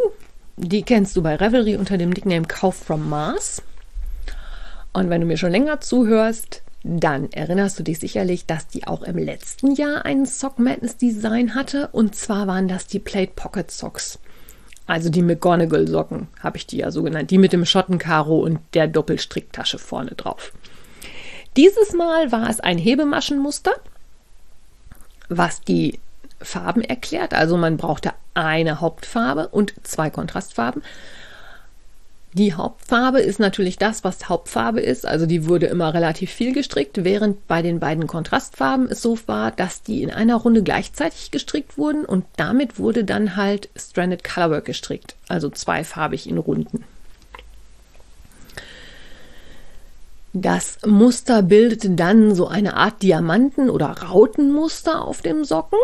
Die 0.56 0.82
kennst 0.82 1.16
du 1.16 1.22
bei 1.22 1.36
Revelry 1.36 1.76
unter 1.76 1.98
dem 1.98 2.10
Nickname 2.10 2.46
Kauf 2.46 2.74
from 2.74 3.08
Mars. 3.08 3.62
Und 4.94 5.10
wenn 5.10 5.20
du 5.20 5.26
mir 5.26 5.36
schon 5.36 5.50
länger 5.50 5.80
zuhörst, 5.80 6.62
dann 6.84 7.32
erinnerst 7.32 7.78
du 7.78 7.82
dich 7.82 7.98
sicherlich, 7.98 8.46
dass 8.46 8.68
die 8.68 8.86
auch 8.86 9.02
im 9.02 9.18
letzten 9.18 9.74
Jahr 9.74 10.04
einen 10.04 10.24
Sock 10.24 10.58
Madness 10.58 10.96
Design 10.96 11.54
hatte. 11.54 11.88
Und 11.92 12.14
zwar 12.14 12.46
waren 12.46 12.68
das 12.68 12.86
die 12.86 13.00
Plate 13.00 13.32
Pocket 13.34 13.70
Socks. 13.70 14.18
Also 14.86 15.08
die 15.08 15.22
McGonagall 15.22 15.88
Socken, 15.88 16.28
habe 16.40 16.58
ich 16.58 16.66
die 16.66 16.76
ja 16.76 16.90
so 16.90 17.02
genannt. 17.02 17.30
Die 17.30 17.38
mit 17.38 17.52
dem 17.52 17.64
Schottenkaro 17.64 18.38
und 18.38 18.60
der 18.74 18.86
Doppelstricktasche 18.86 19.78
vorne 19.78 20.12
drauf. 20.12 20.52
Dieses 21.56 21.92
Mal 21.92 22.30
war 22.32 22.48
es 22.48 22.60
ein 22.60 22.78
Hebemaschenmuster, 22.78 23.72
was 25.28 25.62
die 25.62 25.98
Farben 26.40 26.82
erklärt. 26.82 27.34
Also 27.34 27.56
man 27.56 27.78
brauchte 27.78 28.12
eine 28.34 28.80
Hauptfarbe 28.80 29.48
und 29.48 29.74
zwei 29.82 30.10
Kontrastfarben. 30.10 30.82
Die 32.36 32.52
Hauptfarbe 32.52 33.20
ist 33.20 33.38
natürlich 33.38 33.78
das, 33.78 34.02
was 34.02 34.28
Hauptfarbe 34.28 34.80
ist. 34.80 35.06
Also 35.06 35.24
die 35.24 35.46
wurde 35.46 35.66
immer 35.66 35.94
relativ 35.94 36.32
viel 36.32 36.52
gestrickt, 36.52 37.04
während 37.04 37.46
bei 37.46 37.62
den 37.62 37.78
beiden 37.78 38.08
Kontrastfarben 38.08 38.88
es 38.88 39.00
so 39.02 39.16
war, 39.26 39.52
dass 39.52 39.84
die 39.84 40.02
in 40.02 40.10
einer 40.10 40.34
Runde 40.34 40.64
gleichzeitig 40.64 41.30
gestrickt 41.30 41.78
wurden 41.78 42.04
und 42.04 42.24
damit 42.36 42.80
wurde 42.80 43.04
dann 43.04 43.36
halt 43.36 43.68
Stranded 43.76 44.24
Colorwork 44.24 44.64
gestrickt. 44.64 45.14
Also 45.28 45.48
zweifarbig 45.48 46.28
in 46.28 46.38
Runden. 46.38 46.82
Das 50.32 50.78
Muster 50.84 51.42
bildete 51.42 51.90
dann 51.90 52.34
so 52.34 52.48
eine 52.48 52.76
Art 52.76 53.00
Diamanten- 53.02 53.70
oder 53.70 53.86
Rautenmuster 53.86 55.04
auf 55.04 55.22
dem 55.22 55.44
Socken. 55.44 55.78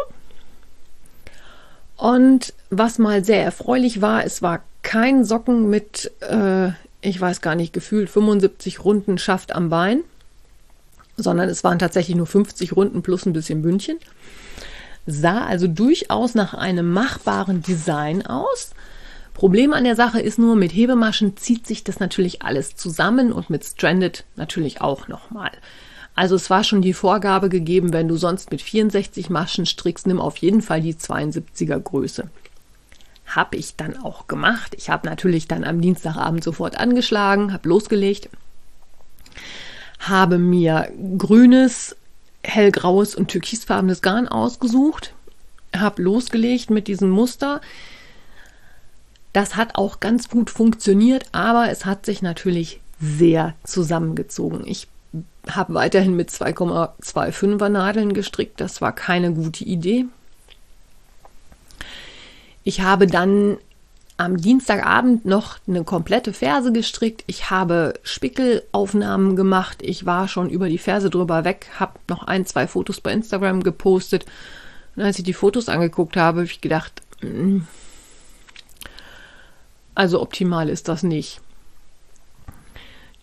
Und 1.96 2.54
was 2.70 2.98
mal 2.98 3.24
sehr 3.24 3.44
erfreulich 3.44 4.00
war, 4.02 4.24
es 4.24 4.42
war 4.42 4.64
kein 4.90 5.24
Socken 5.24 5.70
mit, 5.70 6.10
äh, 6.18 6.70
ich 7.00 7.20
weiß 7.20 7.42
gar 7.42 7.54
nicht, 7.54 7.72
gefühlt 7.72 8.10
75 8.10 8.84
Runden 8.84 9.18
Schaft 9.18 9.54
am 9.54 9.68
Bein, 9.68 10.00
sondern 11.16 11.48
es 11.48 11.62
waren 11.62 11.78
tatsächlich 11.78 12.16
nur 12.16 12.26
50 12.26 12.74
Runden 12.74 13.00
plus 13.00 13.24
ein 13.24 13.32
bisschen 13.32 13.62
Bündchen. 13.62 13.98
Sah 15.06 15.46
also 15.46 15.68
durchaus 15.68 16.34
nach 16.34 16.54
einem 16.54 16.92
machbaren 16.92 17.62
Design 17.62 18.26
aus. 18.26 18.72
Problem 19.32 19.74
an 19.74 19.84
der 19.84 19.94
Sache 19.94 20.20
ist 20.20 20.40
nur, 20.40 20.56
mit 20.56 20.72
Hebemaschen 20.74 21.36
zieht 21.36 21.68
sich 21.68 21.84
das 21.84 22.00
natürlich 22.00 22.42
alles 22.42 22.74
zusammen 22.74 23.30
und 23.30 23.48
mit 23.48 23.64
Stranded 23.64 24.24
natürlich 24.34 24.80
auch 24.80 25.06
nochmal. 25.06 25.52
Also 26.16 26.34
es 26.34 26.50
war 26.50 26.64
schon 26.64 26.82
die 26.82 26.94
Vorgabe 26.94 27.48
gegeben, 27.48 27.92
wenn 27.92 28.08
du 28.08 28.16
sonst 28.16 28.50
mit 28.50 28.60
64 28.60 29.30
Maschen 29.30 29.66
strickst, 29.66 30.08
nimm 30.08 30.20
auf 30.20 30.38
jeden 30.38 30.62
Fall 30.62 30.80
die 30.80 30.94
72er 30.94 31.78
Größe 31.78 32.28
habe 33.34 33.56
ich 33.56 33.76
dann 33.76 33.96
auch 33.96 34.26
gemacht. 34.26 34.74
Ich 34.76 34.90
habe 34.90 35.08
natürlich 35.08 35.48
dann 35.48 35.64
am 35.64 35.80
Dienstagabend 35.80 36.42
sofort 36.42 36.76
angeschlagen, 36.76 37.52
habe 37.52 37.68
losgelegt, 37.68 38.28
habe 40.00 40.38
mir 40.38 40.90
grünes, 41.18 41.96
hellgraues 42.42 43.14
und 43.14 43.28
türkisfarbenes 43.28 44.02
Garn 44.02 44.28
ausgesucht, 44.28 45.14
habe 45.76 46.02
losgelegt 46.02 46.70
mit 46.70 46.88
diesem 46.88 47.10
Muster. 47.10 47.60
Das 49.32 49.56
hat 49.56 49.76
auch 49.76 50.00
ganz 50.00 50.28
gut 50.28 50.50
funktioniert, 50.50 51.26
aber 51.32 51.70
es 51.70 51.86
hat 51.86 52.04
sich 52.06 52.22
natürlich 52.22 52.80
sehr 53.00 53.54
zusammengezogen. 53.64 54.66
Ich 54.66 54.88
habe 55.48 55.74
weiterhin 55.74 56.16
mit 56.16 56.30
2,25er 56.30 57.68
Nadeln 57.68 58.12
gestrickt. 58.12 58.60
Das 58.60 58.80
war 58.80 58.92
keine 58.92 59.32
gute 59.32 59.64
Idee. 59.64 60.06
Ich 62.62 62.80
habe 62.80 63.06
dann 63.06 63.58
am 64.20 64.36
Dienstagabend 64.36 65.24
noch 65.24 65.58
eine 65.66 65.82
komplette 65.82 66.34
Ferse 66.34 66.72
gestrickt. 66.72 67.24
Ich 67.26 67.48
habe 67.48 67.94
Spickelaufnahmen 68.02 69.34
gemacht. 69.34 69.78
Ich 69.80 70.04
war 70.04 70.28
schon 70.28 70.50
über 70.50 70.68
die 70.68 70.76
Ferse 70.76 71.08
drüber 71.08 71.44
weg, 71.44 71.70
habe 71.80 71.98
noch 72.08 72.24
ein, 72.24 72.44
zwei 72.44 72.66
Fotos 72.66 73.00
bei 73.00 73.12
Instagram 73.12 73.62
gepostet. 73.62 74.26
Und 74.94 75.04
als 75.04 75.18
ich 75.18 75.24
die 75.24 75.32
Fotos 75.32 75.70
angeguckt 75.70 76.18
habe, 76.18 76.40
habe 76.40 76.44
ich 76.44 76.60
gedacht, 76.60 77.00
mm, 77.22 77.60
also 79.94 80.20
optimal 80.20 80.68
ist 80.68 80.88
das 80.88 81.02
nicht. 81.02 81.40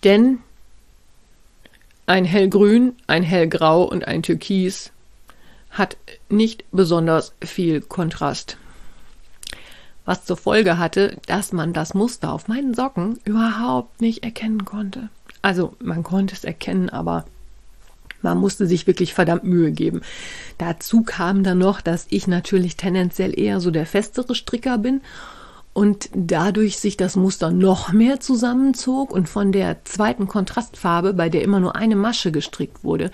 Denn 0.04 0.40
ein 2.08 2.26
hellgrün, 2.26 2.96
ein 3.06 3.22
hellgrau 3.22 3.84
und 3.84 4.08
ein 4.08 4.24
türkis 4.24 4.92
hat 5.70 5.98
nicht 6.30 6.64
besonders 6.72 7.34
viel 7.44 7.82
Kontrast. 7.82 8.58
Was 10.08 10.24
zur 10.24 10.38
Folge 10.38 10.78
hatte, 10.78 11.18
dass 11.26 11.52
man 11.52 11.74
das 11.74 11.94
Muster 11.94 12.32
auf 12.32 12.48
meinen 12.48 12.74
Socken 12.74 13.20
überhaupt 13.26 14.00
nicht 14.00 14.24
erkennen 14.24 14.64
konnte. 14.64 15.10
Also 15.42 15.76
man 15.84 16.02
konnte 16.02 16.34
es 16.34 16.46
erkennen, 16.46 16.90
aber 16.90 17.26
man 18.22 18.38
musste 18.38 18.68
sich 18.68 18.88
wirklich 18.88 19.14
verdammt 19.14 19.44
Mühe 19.44 19.74
geben. 19.74 20.00
Dazu 20.58 21.04
kam 21.04 21.44
dann 21.44 21.58
noch, 21.58 21.82
dass 21.82 22.08
ich 22.10 22.26
natürlich 22.26 22.78
tendenziell 22.78 23.38
eher 23.38 23.60
so 23.60 23.70
der 23.70 23.86
festere 23.86 24.34
Stricker 24.34 24.78
bin 24.78 25.02
und 25.74 26.10
dadurch 26.16 26.78
sich 26.78 26.96
das 26.96 27.18
Muster 27.18 27.52
noch 27.52 27.92
mehr 27.92 28.22
zusammenzog 28.22 29.12
und 29.12 29.28
von 29.28 29.52
der 29.52 29.84
zweiten 29.84 30.30
Kontrastfarbe, 30.30 31.14
bei 31.16 31.28
der 31.28 31.42
immer 31.42 31.60
nur 31.60 31.76
eine 31.76 31.98
Masche 31.98 32.32
gestrickt 32.32 32.86
wurde, 32.86 33.12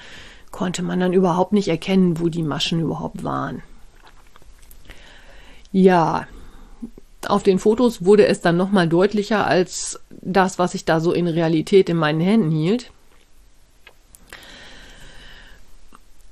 konnte 0.51 0.83
man 0.83 0.99
dann 0.99 1.13
überhaupt 1.13 1.53
nicht 1.53 1.69
erkennen, 1.69 2.19
wo 2.19 2.29
die 2.29 2.43
Maschen 2.43 2.81
überhaupt 2.81 3.23
waren. 3.23 3.63
Ja, 5.71 6.27
auf 7.29 7.43
den 7.43 7.59
Fotos 7.59 8.05
wurde 8.05 8.25
es 8.27 8.41
dann 8.41 8.57
noch 8.57 8.71
mal 8.71 8.87
deutlicher 8.87 9.45
als 9.45 9.99
das, 10.09 10.59
was 10.59 10.73
ich 10.73 10.85
da 10.85 10.99
so 10.99 11.11
in 11.11 11.27
Realität 11.27 11.89
in 11.89 11.97
meinen 11.97 12.21
Händen 12.21 12.51
hielt. 12.51 12.91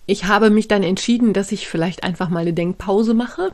Ich 0.05 0.25
habe 0.25 0.49
mich 0.49 0.67
dann 0.67 0.83
entschieden, 0.83 1.33
dass 1.33 1.51
ich 1.51 1.67
vielleicht 1.67 2.03
einfach 2.03 2.29
mal 2.29 2.39
eine 2.39 2.53
Denkpause 2.53 3.13
mache 3.13 3.53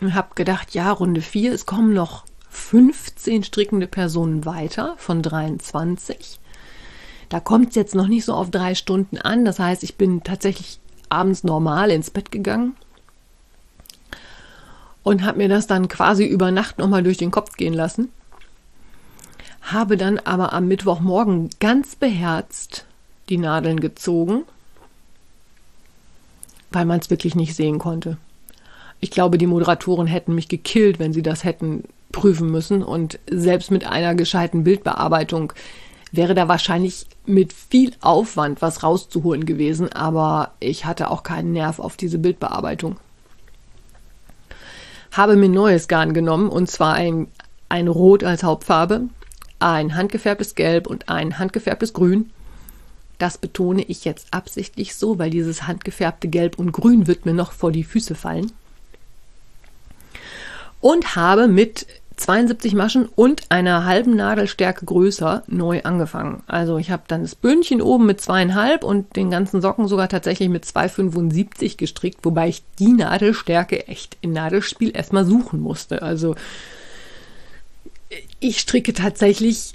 und 0.00 0.14
habe 0.14 0.34
gedacht, 0.34 0.74
ja, 0.74 0.90
Runde 0.90 1.20
4, 1.20 1.52
es 1.52 1.66
kommen 1.66 1.94
noch 1.94 2.24
15 2.50 3.44
strickende 3.44 3.86
Personen 3.86 4.44
weiter 4.44 4.94
von 4.98 5.22
23. 5.22 6.40
Da 7.28 7.40
kommt 7.40 7.70
es 7.70 7.74
jetzt 7.76 7.94
noch 7.94 8.08
nicht 8.08 8.24
so 8.24 8.34
auf 8.34 8.50
drei 8.50 8.74
Stunden 8.74 9.18
an. 9.18 9.44
Das 9.44 9.58
heißt, 9.58 9.82
ich 9.84 9.96
bin 9.96 10.22
tatsächlich 10.22 10.80
abends 11.08 11.44
normal 11.44 11.90
ins 11.90 12.10
Bett 12.10 12.30
gegangen 12.30 12.74
und 15.02 15.24
habe 15.24 15.38
mir 15.38 15.48
das 15.48 15.66
dann 15.66 15.88
quasi 15.88 16.24
über 16.24 16.50
Nacht 16.50 16.78
nochmal 16.78 17.02
durch 17.02 17.18
den 17.18 17.30
Kopf 17.30 17.56
gehen 17.56 17.74
lassen. 17.74 18.10
Habe 19.62 19.96
dann 19.96 20.18
aber 20.18 20.52
am 20.52 20.68
Mittwochmorgen 20.68 21.50
ganz 21.60 21.96
beherzt 21.96 22.86
die 23.28 23.38
Nadeln 23.38 23.80
gezogen, 23.80 24.42
weil 26.70 26.84
man 26.84 27.00
es 27.00 27.10
wirklich 27.10 27.34
nicht 27.34 27.54
sehen 27.54 27.78
konnte. 27.78 28.16
Ich 29.00 29.10
glaube, 29.10 29.38
die 29.38 29.46
Moderatoren 29.46 30.06
hätten 30.06 30.34
mich 30.34 30.48
gekillt, 30.48 30.98
wenn 30.98 31.12
sie 31.12 31.22
das 31.22 31.44
hätten 31.44 31.84
prüfen 32.12 32.50
müssen. 32.50 32.84
Und 32.84 33.18
selbst 33.28 33.70
mit 33.70 33.84
einer 33.84 34.14
gescheiten 34.14 34.62
Bildbearbeitung 34.62 35.52
wäre 36.12 36.34
da 36.34 36.46
wahrscheinlich 36.46 37.06
mit 37.26 37.52
viel 37.52 37.94
Aufwand 38.00 38.62
was 38.62 38.82
rauszuholen 38.82 39.44
gewesen. 39.44 39.92
Aber 39.92 40.52
ich 40.60 40.84
hatte 40.84 41.10
auch 41.10 41.24
keinen 41.24 41.52
Nerv 41.52 41.78
auf 41.80 41.96
diese 41.96 42.18
Bildbearbeitung. 42.18 42.96
Habe 45.12 45.36
mir 45.36 45.48
neues 45.48 45.88
Garn 45.88 46.14
genommen 46.14 46.48
und 46.48 46.70
zwar 46.70 46.94
ein, 46.94 47.28
ein 47.68 47.86
Rot 47.88 48.24
als 48.24 48.42
Hauptfarbe, 48.42 49.02
ein 49.58 49.94
handgefärbtes 49.94 50.54
Gelb 50.54 50.86
und 50.86 51.08
ein 51.08 51.38
handgefärbtes 51.38 51.92
Grün. 51.92 52.30
Das 53.18 53.38
betone 53.38 53.82
ich 53.82 54.04
jetzt 54.04 54.28
absichtlich 54.32 54.96
so, 54.96 55.18
weil 55.18 55.30
dieses 55.30 55.66
handgefärbte 55.66 56.28
Gelb 56.28 56.58
und 56.58 56.72
Grün 56.72 57.06
wird 57.06 57.26
mir 57.26 57.34
noch 57.34 57.52
vor 57.52 57.70
die 57.70 57.84
Füße 57.84 58.14
fallen 58.14 58.50
und 60.82 61.14
habe 61.14 61.48
mit 61.48 61.86
72 62.22 62.74
Maschen 62.74 63.08
und 63.16 63.42
einer 63.48 63.84
halben 63.84 64.14
Nadelstärke 64.14 64.86
größer 64.86 65.42
neu 65.48 65.82
angefangen. 65.82 66.42
Also 66.46 66.78
ich 66.78 66.92
habe 66.92 67.02
dann 67.08 67.22
das 67.22 67.34
Bündchen 67.34 67.82
oben 67.82 68.06
mit 68.06 68.20
zweieinhalb 68.20 68.84
und 68.84 69.16
den 69.16 69.30
ganzen 69.30 69.60
Socken 69.60 69.88
sogar 69.88 70.08
tatsächlich 70.08 70.48
mit 70.48 70.64
2,75 70.64 71.76
gestrickt, 71.76 72.20
wobei 72.22 72.48
ich 72.48 72.62
die 72.78 72.92
Nadelstärke 72.92 73.88
echt 73.88 74.16
in 74.20 74.32
Nadelspiel 74.32 74.92
erstmal 74.94 75.24
suchen 75.24 75.60
musste. 75.60 76.02
Also 76.02 76.36
ich 78.38 78.60
stricke 78.60 78.92
tatsächlich 78.92 79.74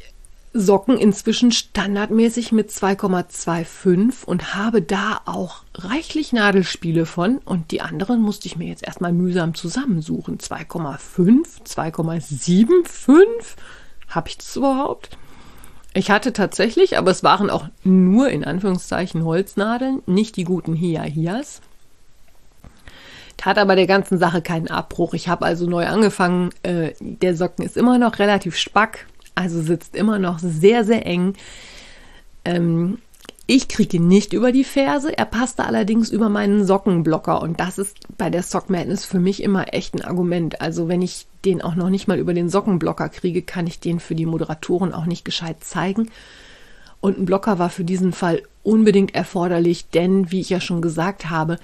Socken 0.53 0.97
inzwischen 0.97 1.51
standardmäßig 1.51 2.51
mit 2.51 2.69
2,25 2.71 4.25
und 4.25 4.55
habe 4.55 4.81
da 4.81 5.21
auch 5.25 5.63
reichlich 5.75 6.33
Nadelspiele 6.33 7.05
von 7.05 7.37
und 7.39 7.71
die 7.71 7.81
anderen 7.81 8.21
musste 8.21 8.47
ich 8.47 8.57
mir 8.57 8.67
jetzt 8.67 8.83
erstmal 8.83 9.13
mühsam 9.13 9.53
zusammensuchen. 9.53 10.37
2,5, 10.39 11.63
2,75 11.65 13.27
habe 14.07 14.29
ich 14.29 14.37
das 14.37 14.55
überhaupt? 14.55 15.17
Ich 15.93 16.11
hatte 16.11 16.31
tatsächlich, 16.31 16.97
aber 16.97 17.11
es 17.11 17.23
waren 17.23 17.49
auch 17.49 17.67
nur 17.83 18.29
in 18.29 18.45
Anführungszeichen 18.45 19.25
Holznadeln, 19.25 20.01
nicht 20.05 20.37
die 20.37 20.43
guten 20.43 20.73
Hia-Hias. 20.75 21.61
Tat 23.35 23.57
aber 23.57 23.75
der 23.75 23.87
ganzen 23.87 24.17
Sache 24.17 24.41
keinen 24.41 24.69
Abbruch. 24.69 25.13
Ich 25.13 25.27
habe 25.27 25.45
also 25.45 25.67
neu 25.67 25.85
angefangen. 25.85 26.49
Äh, 26.63 26.93
der 26.99 27.35
Socken 27.35 27.63
ist 27.63 27.77
immer 27.77 27.99
noch 27.99 28.17
relativ 28.19 28.55
spack 28.57 29.07
also 29.37 29.61
sitzt 29.61 29.95
immer 29.95 30.17
noch 30.17 30.39
sehr, 30.39 30.83
sehr 30.83 31.05
eng. 31.05 31.35
Ähm, 32.43 32.97
ich 33.45 33.67
kriege 33.67 34.01
nicht 34.01 34.33
über 34.33 34.51
die 34.51 34.63
Ferse, 34.63 35.15
er 35.15 35.25
passte 35.25 35.63
allerdings 35.63 36.09
über 36.09 36.27
meinen 36.27 36.65
Sockenblocker 36.65 37.41
und 37.41 37.59
das 37.59 37.77
ist 37.77 37.97
bei 38.17 38.29
der 38.29 38.43
Sock 38.43 38.69
Madness 38.69 39.05
für 39.05 39.19
mich 39.19 39.41
immer 39.41 39.73
echt 39.73 39.93
ein 39.93 40.03
Argument. 40.03 40.59
Also 40.59 40.89
wenn 40.89 41.01
ich 41.01 41.27
den 41.45 41.61
auch 41.61 41.75
noch 41.75 41.89
nicht 41.89 42.07
mal 42.07 42.17
über 42.17 42.33
den 42.33 42.49
Sockenblocker 42.49 43.09
kriege, 43.09 43.43
kann 43.43 43.67
ich 43.67 43.79
den 43.79 43.99
für 43.99 44.15
die 44.15 44.25
Moderatoren 44.25 44.91
auch 44.91 45.05
nicht 45.05 45.23
gescheit 45.23 45.63
zeigen. 45.63 46.09
Und 46.99 47.19
ein 47.19 47.25
Blocker 47.25 47.59
war 47.59 47.69
für 47.69 47.85
diesen 47.85 48.11
Fall 48.11 48.41
unbedingt 48.63 49.13
erforderlich, 49.13 49.87
denn 49.91 50.31
wie 50.31 50.41
ich 50.41 50.49
ja 50.49 50.59
schon 50.59 50.81
gesagt 50.81 51.29
habe, 51.29 51.59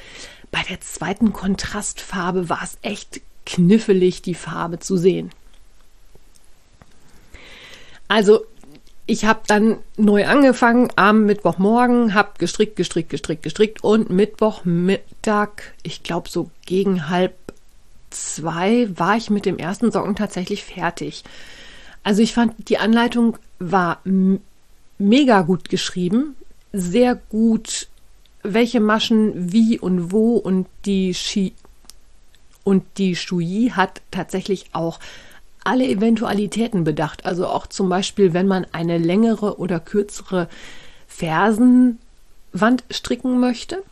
bei 0.52 0.62
der 0.70 0.80
zweiten 0.80 1.34
Kontrastfarbe 1.34 2.50
war 2.50 2.62
es 2.64 2.78
echt 2.84 3.20
knifflig, 3.46 4.22
die 4.22 4.36
Farbe 4.36 4.78
zu 4.80 4.96
sehen. 4.96 5.32
Also 8.08 8.46
ich 9.06 9.26
habe 9.26 9.42
dann 9.48 9.80
neu 9.98 10.26
angefangen 10.26 10.90
am 10.96 11.26
Mittwochmorgen, 11.26 12.14
habe 12.14 12.32
gestrickt, 12.38 12.76
gestrickt, 12.76 13.10
gestrickt, 13.10 13.44
gestrickt 13.44 13.84
und 13.84 14.10
Mittwochmittag, 14.10 15.74
ich 15.84 16.04
glaube 16.04 16.30
so 16.30 16.50
gegen 16.66 17.10
halb 17.10 17.36
zwei, 18.12 18.88
war 18.96 19.18
ich 19.18 19.30
mit 19.30 19.46
dem 19.46 19.58
ersten 19.58 19.92
Socken 19.92 20.16
tatsächlich 20.16 20.64
fertig. 20.64 21.24
Also 22.04 22.22
ich 22.22 22.34
fand, 22.34 22.70
die 22.70 22.78
Anleitung 22.78 23.38
war 23.60 24.02
mega 24.98 25.42
gut 25.42 25.70
geschrieben, 25.70 26.36
sehr 26.72 27.16
gut, 27.16 27.88
welche 28.42 28.80
Maschen 28.80 29.52
wie 29.52 29.80
und 29.80 30.12
wo 30.12 30.36
und 30.36 30.68
die 30.86 31.14
Ski 31.14 31.54
und 32.64 32.84
die 32.98 33.16
Shui 33.16 33.72
hat 33.76 34.02
tatsächlich 34.12 34.68
auch 34.74 35.00
alle 35.64 35.88
Eventualitäten 35.88 36.84
bedacht. 36.84 37.26
Also 37.26 37.48
auch 37.48 37.68
zum 37.68 37.90
Beispiel, 37.90 38.34
wenn 38.34 38.48
man 38.48 38.66
eine 38.72 38.98
längere 38.98 39.60
oder 39.60 39.80
kürzere 39.80 40.48
Fersenwand 41.08 42.84
stricken 42.90 43.40
möchte. 43.40 43.84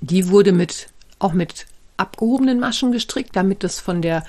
Die 0.00 0.28
wurde 0.28 0.52
mit, 0.52 0.88
auch 1.18 1.32
mit 1.32 1.66
abgehobenen 1.96 2.60
Maschen 2.60 2.92
gestrickt, 2.92 3.36
damit 3.36 3.64
es 3.64 3.80
von 3.80 4.02
der 4.02 4.24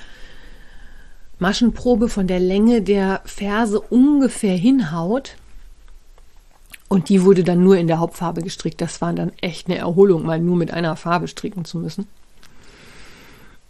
Maschenprobe, 1.40 2.08
von 2.10 2.28
der 2.28 2.40
Länge 2.40 2.82
der 2.82 3.22
Ferse 3.26 3.80
ungefähr 3.82 4.56
hinhaut. 4.56 5.36
Und 6.88 7.10
die 7.10 7.24
wurde 7.24 7.44
dann 7.44 7.64
nur 7.64 7.78
in 7.78 7.88
der 7.88 8.00
Hauptfarbe 8.00 8.42
gestrickt. 8.42 8.80
Das 8.80 9.02
war 9.02 9.12
dann 9.14 9.32
echt 9.42 9.68
eine 9.68 9.78
Erholung, 9.78 10.26
mal 10.26 10.40
nur 10.40 10.56
mit 10.56 10.72
einer 10.72 10.96
Farbe 10.96 11.28
stricken 11.28 11.66
zu 11.66 11.80
müssen. 11.80 12.08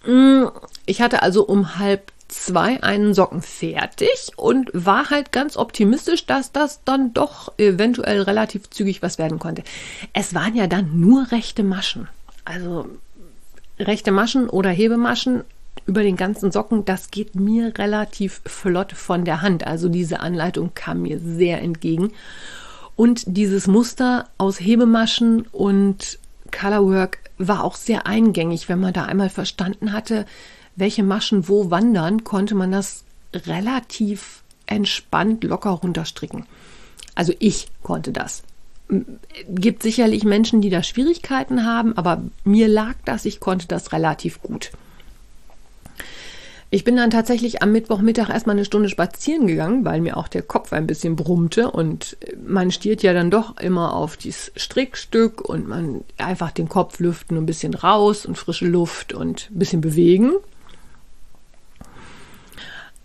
Mm, 0.05 0.45
ich 0.85 1.01
hatte 1.01 1.23
also 1.23 1.45
um 1.45 1.77
halb 1.77 2.11
zwei 2.27 2.81
einen 2.83 3.13
Socken 3.13 3.41
fertig 3.41 4.31
und 4.35 4.69
war 4.73 5.09
halt 5.09 5.31
ganz 5.31 5.57
optimistisch, 5.57 6.25
dass 6.25 6.51
das 6.51 6.83
dann 6.83 7.13
doch 7.13 7.53
eventuell 7.57 8.21
relativ 8.21 8.69
zügig 8.69 9.01
was 9.01 9.17
werden 9.17 9.39
konnte. 9.39 9.63
Es 10.13 10.33
waren 10.33 10.55
ja 10.55 10.67
dann 10.67 10.99
nur 10.99 11.31
rechte 11.31 11.63
Maschen. 11.63 12.07
Also 12.43 12.87
rechte 13.79 14.11
Maschen 14.11 14.49
oder 14.49 14.69
Hebemaschen 14.69 15.43
über 15.85 16.01
den 16.01 16.15
ganzen 16.15 16.51
Socken, 16.51 16.85
das 16.85 17.11
geht 17.11 17.35
mir 17.35 17.77
relativ 17.77 18.41
flott 18.45 18.93
von 18.93 19.23
der 19.25 19.41
Hand. 19.41 19.67
Also 19.67 19.89
diese 19.89 20.19
Anleitung 20.19 20.71
kam 20.73 21.03
mir 21.03 21.19
sehr 21.19 21.61
entgegen. 21.61 22.11
Und 22.95 23.23
dieses 23.27 23.67
Muster 23.67 24.29
aus 24.37 24.59
Hebemaschen 24.59 25.41
und 25.51 26.17
Colorwork 26.51 27.19
war 27.37 27.63
auch 27.63 27.75
sehr 27.75 28.07
eingängig, 28.07 28.69
wenn 28.69 28.79
man 28.79 28.93
da 28.93 29.03
einmal 29.03 29.29
verstanden 29.29 29.91
hatte, 29.91 30.25
welche 30.75 31.03
Maschen 31.03 31.47
wo 31.47 31.71
wandern, 31.71 32.23
konnte 32.23 32.55
man 32.55 32.71
das 32.71 33.03
relativ 33.33 34.43
entspannt 34.65 35.43
locker 35.43 35.71
runterstricken. 35.71 36.45
Also 37.15 37.33
ich 37.39 37.67
konnte 37.83 38.11
das. 38.11 38.43
Gibt 39.49 39.81
sicherlich 39.81 40.23
Menschen, 40.23 40.61
die 40.61 40.69
da 40.69 40.83
Schwierigkeiten 40.83 41.65
haben, 41.65 41.97
aber 41.97 42.23
mir 42.43 42.67
lag 42.67 42.95
das, 43.05 43.25
ich 43.25 43.39
konnte 43.39 43.67
das 43.67 43.93
relativ 43.93 44.41
gut. 44.41 44.71
Ich 46.71 46.83
bin 46.83 46.97
dann 46.97 47.09
tatsächlich 47.09 47.61
am 47.61 47.71
Mittwochmittag 47.71 48.29
erstmal 48.29 48.55
eine 48.55 48.65
Stunde 48.65 48.89
spazieren 48.89 49.47
gegangen, 49.47 49.85
weil 49.85 50.01
mir 50.01 50.17
auch 50.17 50.27
der 50.27 50.41
Kopf 50.41 50.73
ein 50.73 50.87
bisschen 50.87 51.15
brummte 51.15 51.71
und 51.71 52.17
man 52.45 52.69
stiert 52.71 53.01
ja 53.01 53.13
dann 53.13 53.31
doch 53.31 53.57
immer 53.57 53.95
auf 53.95 54.17
dieses 54.17 54.51
Strickstück 54.57 55.41
und 55.41 55.67
man 55.67 56.01
einfach 56.17 56.51
den 56.51 56.67
Kopf 56.67 56.99
lüften, 56.99 57.37
ein 57.37 57.45
bisschen 57.45 57.75
raus 57.75 58.25
und 58.25 58.37
frische 58.37 58.67
Luft 58.67 59.13
und 59.13 59.49
ein 59.51 59.59
bisschen 59.59 59.81
bewegen. 59.81 60.33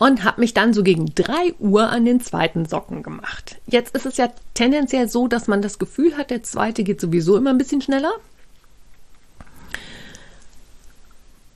Und 0.00 0.24
habe 0.24 0.40
mich 0.40 0.54
dann 0.54 0.72
so 0.72 0.82
gegen 0.82 1.14
3 1.14 1.56
Uhr 1.58 1.90
an 1.90 2.06
den 2.06 2.20
zweiten 2.22 2.64
Socken 2.64 3.02
gemacht. 3.02 3.60
Jetzt 3.66 3.94
ist 3.94 4.06
es 4.06 4.16
ja 4.16 4.32
tendenziell 4.54 5.10
so, 5.10 5.28
dass 5.28 5.46
man 5.46 5.60
das 5.60 5.78
Gefühl 5.78 6.16
hat, 6.16 6.30
der 6.30 6.42
zweite 6.42 6.84
geht 6.84 7.02
sowieso 7.02 7.36
immer 7.36 7.50
ein 7.50 7.58
bisschen 7.58 7.82
schneller. 7.82 8.12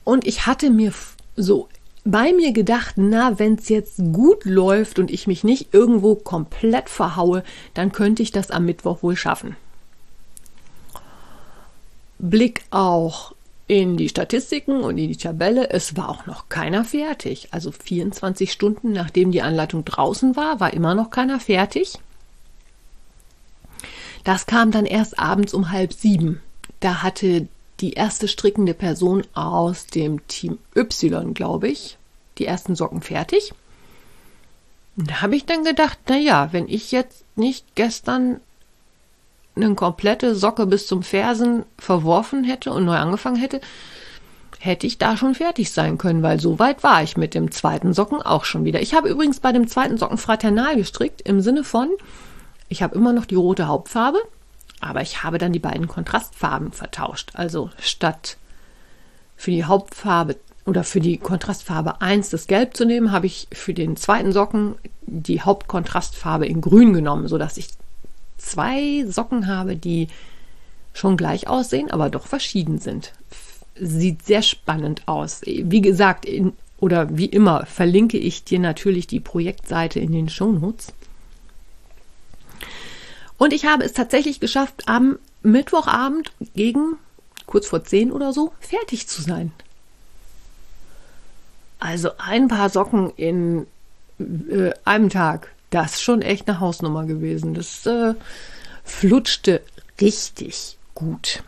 Und 0.03 0.27
ich 0.27 0.45
hatte 0.45 0.69
mir 0.69 0.93
so 1.35 1.67
bei 2.03 2.33
mir 2.33 2.51
gedacht, 2.51 2.93
na, 2.97 3.39
wenn 3.39 3.55
es 3.55 3.67
jetzt 3.67 3.97
gut 4.13 4.45
läuft 4.45 4.99
und 4.99 5.09
ich 5.09 5.25
mich 5.25 5.43
nicht 5.43 5.73
irgendwo 5.73 6.13
komplett 6.13 6.87
verhaue, 6.87 7.43
dann 7.73 7.91
könnte 7.91 8.21
ich 8.21 8.31
das 8.31 8.51
am 8.51 8.65
Mittwoch 8.65 9.01
wohl 9.01 9.15
schaffen. 9.15 9.55
Blick 12.19 12.63
auch 12.69 13.34
in 13.67 13.97
die 13.97 14.09
Statistiken 14.09 14.81
und 14.81 14.97
in 14.97 15.09
die 15.09 15.17
Tabelle. 15.17 15.69
Es 15.69 15.97
war 15.97 16.09
auch 16.09 16.25
noch 16.25 16.49
keiner 16.49 16.85
fertig. 16.85 17.49
Also 17.51 17.71
24 17.71 18.51
Stunden 18.51 18.91
nachdem 18.91 19.31
die 19.31 19.41
Anleitung 19.41 19.83
draußen 19.85 20.35
war, 20.35 20.59
war 20.59 20.73
immer 20.73 20.93
noch 20.93 21.09
keiner 21.09 21.39
fertig. 21.39 21.97
Das 24.23 24.45
kam 24.45 24.71
dann 24.71 24.85
erst 24.85 25.19
abends 25.19 25.53
um 25.53 25.71
halb 25.71 25.93
sieben. 25.93 26.41
Da 26.79 27.01
hatte 27.03 27.47
die 27.79 27.93
erste 27.93 28.27
strickende 28.27 28.73
Person 28.73 29.23
aus 29.33 29.87
dem 29.87 30.25
Team 30.27 30.57
Y, 30.75 31.33
glaube 31.33 31.67
ich, 31.67 31.97
die 32.37 32.45
ersten 32.45 32.75
Socken 32.75 33.01
fertig. 33.01 33.53
Da 34.95 35.21
habe 35.21 35.35
ich 35.35 35.45
dann 35.45 35.63
gedacht, 35.63 35.99
na 36.07 36.17
ja, 36.17 36.53
wenn 36.53 36.69
ich 36.69 36.91
jetzt 36.91 37.23
nicht 37.35 37.75
gestern 37.75 38.39
eine 39.55 39.73
komplette 39.75 40.35
Socke 40.35 40.65
bis 40.65 40.87
zum 40.87 41.03
Fersen 41.03 41.63
verworfen 41.77 42.43
hätte 42.43 42.71
und 42.71 42.85
neu 42.85 42.95
angefangen 42.95 43.37
hätte, 43.37 43.61
hätte 44.59 44.87
ich 44.87 44.97
da 44.97 45.15
schon 45.15 45.35
fertig 45.35 45.71
sein 45.71 45.97
können, 45.97 46.23
weil 46.23 46.39
so 46.39 46.59
weit 46.59 46.83
war 46.83 47.03
ich 47.03 47.17
mit 47.17 47.33
dem 47.33 47.51
zweiten 47.51 47.93
Socken 47.93 48.21
auch 48.21 48.45
schon 48.45 48.65
wieder. 48.65 48.81
Ich 48.81 48.93
habe 48.93 49.09
übrigens 49.09 49.39
bei 49.39 49.51
dem 49.51 49.67
zweiten 49.67 49.97
Socken 49.97 50.17
fraternal 50.17 50.75
gestrickt, 50.75 51.21
im 51.21 51.41
Sinne 51.41 51.63
von, 51.63 51.89
ich 52.67 52.81
habe 52.81 52.95
immer 52.95 53.13
noch 53.13 53.25
die 53.25 53.35
rote 53.35 53.67
Hauptfarbe, 53.67 54.19
aber 54.81 55.01
ich 55.01 55.23
habe 55.23 55.37
dann 55.37 55.53
die 55.53 55.59
beiden 55.59 55.87
Kontrastfarben 55.87 56.71
vertauscht. 56.71 57.31
Also 57.35 57.69
statt 57.79 58.37
für 59.35 59.51
die 59.51 59.65
Hauptfarbe 59.65 60.37
oder 60.65 60.83
für 60.83 60.99
die 60.99 61.17
Kontrastfarbe 61.17 62.01
1 62.01 62.31
das 62.31 62.47
Gelb 62.47 62.75
zu 62.75 62.85
nehmen, 62.85 63.11
habe 63.11 63.27
ich 63.27 63.47
für 63.51 63.73
den 63.73 63.95
zweiten 63.95 64.31
Socken 64.31 64.75
die 65.01 65.41
Hauptkontrastfarbe 65.41 66.47
in 66.47 66.61
Grün 66.61 66.93
genommen, 66.93 67.27
sodass 67.27 67.57
ich 67.57 67.69
zwei 68.37 69.05
Socken 69.07 69.47
habe, 69.47 69.75
die 69.75 70.07
schon 70.93 71.17
gleich 71.17 71.47
aussehen, 71.47 71.91
aber 71.91 72.09
doch 72.09 72.27
verschieden 72.27 72.79
sind. 72.79 73.13
Sieht 73.79 74.23
sehr 74.23 74.41
spannend 74.41 75.03
aus. 75.07 75.41
Wie 75.45 75.81
gesagt, 75.81 76.25
in, 76.25 76.53
oder 76.79 77.17
wie 77.17 77.25
immer 77.25 77.65
verlinke 77.65 78.17
ich 78.17 78.43
dir 78.43 78.59
natürlich 78.59 79.07
die 79.07 79.19
Projektseite 79.19 79.99
in 79.99 80.11
den 80.11 80.29
Shownotes. 80.29 80.93
Und 83.37 83.51
ich 83.51 83.65
habe 83.65 83.83
es 83.83 83.93
tatsächlich 83.93 84.39
geschafft, 84.39 84.83
am 84.87 85.19
Mittwochabend 85.43 86.31
gegen 86.55 86.97
kurz 87.45 87.67
vor 87.67 87.83
10 87.83 88.11
oder 88.11 88.33
so 88.33 88.53
fertig 88.59 89.07
zu 89.07 89.21
sein. 89.21 89.51
Also 91.79 92.11
ein 92.17 92.47
paar 92.47 92.69
Socken 92.69 93.11
in 93.17 93.67
äh, 94.19 94.71
einem 94.85 95.09
Tag, 95.09 95.51
das 95.69 95.93
ist 95.93 96.01
schon 96.01 96.21
echt 96.21 96.47
eine 96.47 96.59
Hausnummer 96.59 97.05
gewesen. 97.05 97.53
Das 97.53 97.85
äh, 97.85 98.13
flutschte 98.83 99.61
richtig 99.99 100.77
gut. 100.93 101.43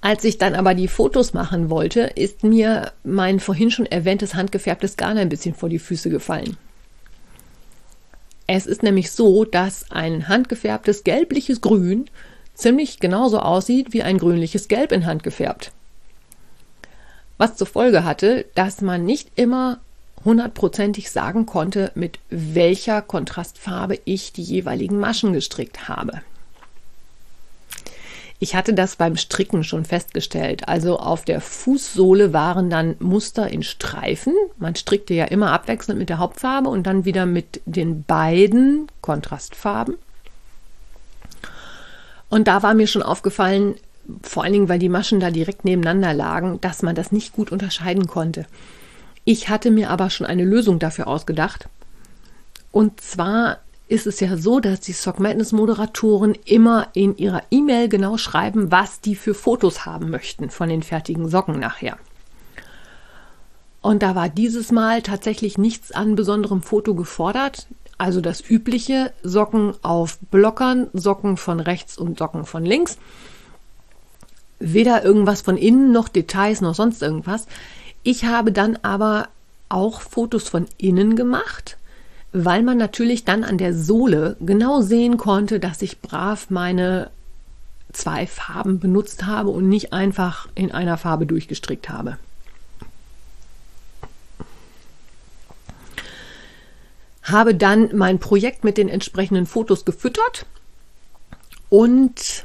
Als 0.00 0.22
ich 0.24 0.36
dann 0.36 0.54
aber 0.54 0.74
die 0.74 0.88
Fotos 0.88 1.32
machen 1.32 1.70
wollte, 1.70 2.02
ist 2.02 2.44
mir 2.44 2.92
mein 3.04 3.40
vorhin 3.40 3.70
schon 3.70 3.86
erwähntes 3.86 4.34
handgefärbtes 4.34 4.98
Garn 4.98 5.16
ein 5.16 5.30
bisschen 5.30 5.54
vor 5.54 5.70
die 5.70 5.78
Füße 5.78 6.10
gefallen. 6.10 6.58
Es 8.46 8.66
ist 8.66 8.82
nämlich 8.82 9.10
so, 9.10 9.46
dass 9.46 9.90
ein 9.90 10.28
handgefärbtes 10.28 11.04
gelbliches 11.04 11.62
Grün 11.62 12.10
ziemlich 12.52 13.00
genauso 13.00 13.38
aussieht 13.38 13.94
wie 13.94 14.02
ein 14.02 14.18
grünliches 14.18 14.68
Gelb 14.68 14.92
in 14.92 15.06
Hand 15.06 15.22
gefärbt. 15.22 15.72
Was 17.38 17.56
zur 17.56 17.66
Folge 17.66 18.04
hatte, 18.04 18.44
dass 18.54 18.80
man 18.80 19.04
nicht 19.04 19.30
immer 19.36 19.80
hundertprozentig 20.24 21.10
sagen 21.10 21.46
konnte, 21.46 21.92
mit 21.94 22.18
welcher 22.30 23.02
Kontrastfarbe 23.02 23.98
ich 24.04 24.32
die 24.32 24.42
jeweiligen 24.42 24.98
Maschen 24.98 25.32
gestrickt 25.32 25.88
habe. 25.88 26.22
Ich 28.40 28.54
hatte 28.54 28.74
das 28.74 28.96
beim 28.96 29.16
Stricken 29.16 29.64
schon 29.64 29.84
festgestellt. 29.84 30.68
Also 30.68 30.98
auf 30.98 31.24
der 31.24 31.40
Fußsohle 31.40 32.32
waren 32.32 32.68
dann 32.68 32.96
Muster 32.98 33.48
in 33.48 33.62
Streifen. 33.62 34.34
Man 34.58 34.74
strickte 34.74 35.14
ja 35.14 35.24
immer 35.24 35.52
abwechselnd 35.52 35.98
mit 35.98 36.08
der 36.08 36.18
Hauptfarbe 36.18 36.68
und 36.68 36.86
dann 36.86 37.04
wieder 37.04 37.26
mit 37.26 37.62
den 37.64 38.02
beiden 38.02 38.88
Kontrastfarben. 39.00 39.96
Und 42.28 42.48
da 42.48 42.62
war 42.62 42.74
mir 42.74 42.86
schon 42.86 43.02
aufgefallen, 43.02 43.76
vor 44.22 44.42
allen 44.42 44.52
Dingen, 44.52 44.68
weil 44.68 44.78
die 44.78 44.88
Maschen 44.88 45.20
da 45.20 45.30
direkt 45.30 45.64
nebeneinander 45.64 46.12
lagen, 46.12 46.60
dass 46.60 46.82
man 46.82 46.94
das 46.94 47.12
nicht 47.12 47.32
gut 47.32 47.52
unterscheiden 47.52 48.06
konnte. 48.06 48.44
Ich 49.24 49.48
hatte 49.48 49.70
mir 49.70 49.90
aber 49.90 50.10
schon 50.10 50.26
eine 50.26 50.44
Lösung 50.44 50.78
dafür 50.78 51.08
ausgedacht. 51.08 51.68
Und 52.70 53.00
zwar 53.00 53.58
ist 53.88 54.06
es 54.06 54.20
ja 54.20 54.36
so, 54.36 54.60
dass 54.60 54.80
die 54.80 54.92
Sock 54.92 55.20
Madness 55.20 55.52
Moderatoren 55.52 56.34
immer 56.44 56.88
in 56.94 57.16
ihrer 57.16 57.42
E-Mail 57.50 57.88
genau 57.88 58.16
schreiben, 58.16 58.70
was 58.70 59.00
die 59.00 59.14
für 59.14 59.34
Fotos 59.34 59.86
haben 59.86 60.10
möchten 60.10 60.50
von 60.50 60.68
den 60.68 60.82
fertigen 60.82 61.28
Socken 61.28 61.58
nachher. 61.58 61.98
Und 63.80 64.02
da 64.02 64.14
war 64.14 64.30
dieses 64.30 64.72
Mal 64.72 65.02
tatsächlich 65.02 65.58
nichts 65.58 65.92
an 65.92 66.14
besonderem 66.14 66.62
Foto 66.62 66.94
gefordert. 66.94 67.66
Also 67.98 68.22
das 68.22 68.42
übliche 68.48 69.12
Socken 69.22 69.74
auf 69.82 70.18
Blockern, 70.30 70.88
Socken 70.94 71.36
von 71.36 71.60
rechts 71.60 71.98
und 71.98 72.18
Socken 72.18 72.46
von 72.46 72.64
links. 72.64 72.96
Weder 74.58 75.04
irgendwas 75.04 75.42
von 75.42 75.58
innen 75.58 75.92
noch 75.92 76.08
Details 76.08 76.62
noch 76.62 76.74
sonst 76.74 77.02
irgendwas. 77.02 77.46
Ich 78.06 78.26
habe 78.26 78.52
dann 78.52 78.78
aber 78.82 79.28
auch 79.70 80.02
Fotos 80.02 80.50
von 80.50 80.66
innen 80.76 81.16
gemacht, 81.16 81.78
weil 82.32 82.62
man 82.62 82.76
natürlich 82.76 83.24
dann 83.24 83.42
an 83.42 83.56
der 83.56 83.72
Sohle 83.74 84.36
genau 84.40 84.82
sehen 84.82 85.16
konnte, 85.16 85.58
dass 85.58 85.80
ich 85.80 86.00
brav 86.00 86.50
meine 86.50 87.10
zwei 87.92 88.26
Farben 88.26 88.78
benutzt 88.78 89.24
habe 89.24 89.48
und 89.48 89.70
nicht 89.70 89.94
einfach 89.94 90.48
in 90.54 90.70
einer 90.70 90.98
Farbe 90.98 91.24
durchgestrickt 91.24 91.88
habe. 91.88 92.18
Habe 97.22 97.54
dann 97.54 97.96
mein 97.96 98.18
Projekt 98.18 98.64
mit 98.64 98.76
den 98.76 98.90
entsprechenden 98.90 99.46
Fotos 99.46 99.86
gefüttert 99.86 100.44
und 101.70 102.44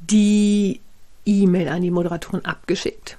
die 0.00 0.80
E-Mail 1.24 1.68
an 1.68 1.82
die 1.82 1.92
Moderatoren 1.92 2.44
abgeschickt 2.44 3.16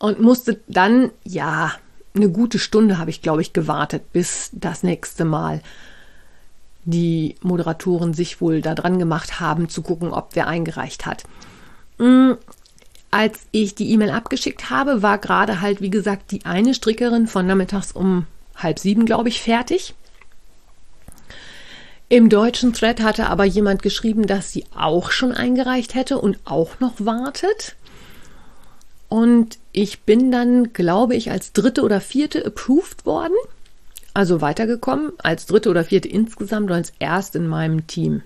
und 0.00 0.18
musste 0.18 0.58
dann, 0.66 1.12
ja, 1.24 1.72
eine 2.14 2.28
gute 2.28 2.58
Stunde 2.58 2.98
habe 2.98 3.10
ich, 3.10 3.22
glaube 3.22 3.42
ich, 3.42 3.52
gewartet, 3.52 4.12
bis 4.12 4.50
das 4.52 4.82
nächste 4.82 5.24
Mal 5.24 5.62
die 6.84 7.36
Moderatoren 7.42 8.14
sich 8.14 8.40
wohl 8.40 8.62
daran 8.62 8.98
gemacht 8.98 9.38
haben, 9.38 9.68
zu 9.68 9.82
gucken, 9.82 10.10
ob 10.10 10.30
wer 10.34 10.48
eingereicht 10.48 11.06
hat. 11.06 11.24
Mm, 11.98 12.32
als 13.10 13.40
ich 13.52 13.74
die 13.74 13.92
E-Mail 13.92 14.10
abgeschickt 14.10 14.70
habe, 14.70 15.02
war 15.02 15.18
gerade 15.18 15.60
halt, 15.60 15.80
wie 15.82 15.90
gesagt, 15.90 16.32
die 16.32 16.46
eine 16.46 16.74
Strickerin 16.74 17.26
von 17.26 17.46
nachmittags 17.46 17.92
um 17.92 18.26
halb 18.56 18.78
sieben, 18.78 19.04
glaube 19.04 19.28
ich, 19.28 19.42
fertig. 19.42 19.94
Im 22.08 22.28
deutschen 22.28 22.72
Thread 22.72 23.02
hatte 23.02 23.28
aber 23.28 23.44
jemand 23.44 23.82
geschrieben, 23.82 24.26
dass 24.26 24.50
sie 24.50 24.64
auch 24.74 25.10
schon 25.10 25.32
eingereicht 25.32 25.94
hätte 25.94 26.18
und 26.18 26.38
auch 26.44 26.80
noch 26.80 26.94
wartet. 26.98 27.76
Und 29.10 29.58
ich 29.72 30.02
bin 30.02 30.30
dann, 30.30 30.72
glaube 30.72 31.16
ich, 31.16 31.32
als 31.32 31.52
dritte 31.52 31.82
oder 31.82 32.00
vierte 32.00 32.46
approved 32.46 33.04
worden. 33.04 33.34
Also 34.14 34.40
weitergekommen, 34.40 35.12
als 35.18 35.46
dritte 35.46 35.68
oder 35.68 35.84
vierte 35.84 36.08
insgesamt 36.08 36.70
und 36.70 36.76
als 36.76 36.92
erst 37.00 37.34
in 37.34 37.48
meinem 37.48 37.88
Team. 37.88 38.22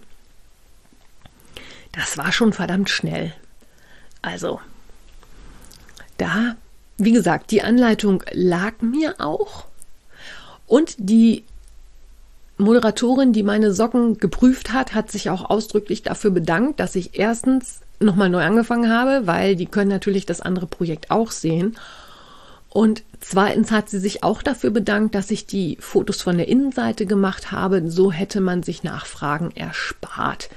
Das 1.92 2.18
war 2.18 2.32
schon 2.32 2.52
verdammt 2.52 2.90
schnell. 2.90 3.32
Also, 4.20 4.60
da, 6.18 6.56
wie 6.98 7.12
gesagt, 7.12 7.50
die 7.50 7.62
Anleitung 7.62 8.22
lag 8.32 8.82
mir 8.82 9.14
auch. 9.20 9.64
Und 10.66 10.96
die 10.98 11.44
Moderatorin, 12.56 13.32
die 13.32 13.42
meine 13.42 13.72
Socken 13.72 14.18
geprüft 14.18 14.72
hat, 14.72 14.94
hat 14.94 15.10
sich 15.10 15.30
auch 15.30 15.50
ausdrücklich 15.50 16.02
dafür 16.02 16.30
bedankt, 16.30 16.78
dass 16.78 16.94
ich 16.94 17.18
erstens 17.18 17.80
nochmal 17.98 18.30
neu 18.30 18.42
angefangen 18.42 18.90
habe, 18.90 19.26
weil 19.26 19.56
die 19.56 19.66
können 19.66 19.90
natürlich 19.90 20.26
das 20.26 20.40
andere 20.40 20.66
Projekt 20.66 21.10
auch 21.10 21.30
sehen. 21.30 21.76
Und 22.68 23.02
zweitens 23.20 23.70
hat 23.70 23.88
sie 23.88 23.98
sich 23.98 24.24
auch 24.24 24.42
dafür 24.42 24.70
bedankt, 24.70 25.14
dass 25.14 25.30
ich 25.30 25.46
die 25.46 25.76
Fotos 25.80 26.22
von 26.22 26.36
der 26.36 26.48
Innenseite 26.48 27.06
gemacht 27.06 27.52
habe. 27.52 27.90
So 27.90 28.10
hätte 28.12 28.40
man 28.40 28.62
sich 28.62 28.82
Nachfragen 28.82 29.52
erspart. 29.54 30.50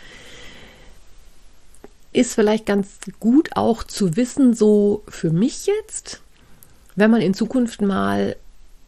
Ist 2.13 2.33
vielleicht 2.33 2.65
ganz 2.65 2.97
gut 3.19 3.51
auch 3.55 3.83
zu 3.83 4.15
wissen, 4.15 4.55
so 4.55 5.03
für 5.07 5.29
mich 5.29 5.67
jetzt, 5.67 6.21
wenn 6.95 7.11
man 7.11 7.21
in 7.21 7.35
Zukunft 7.35 7.81
mal 7.81 8.35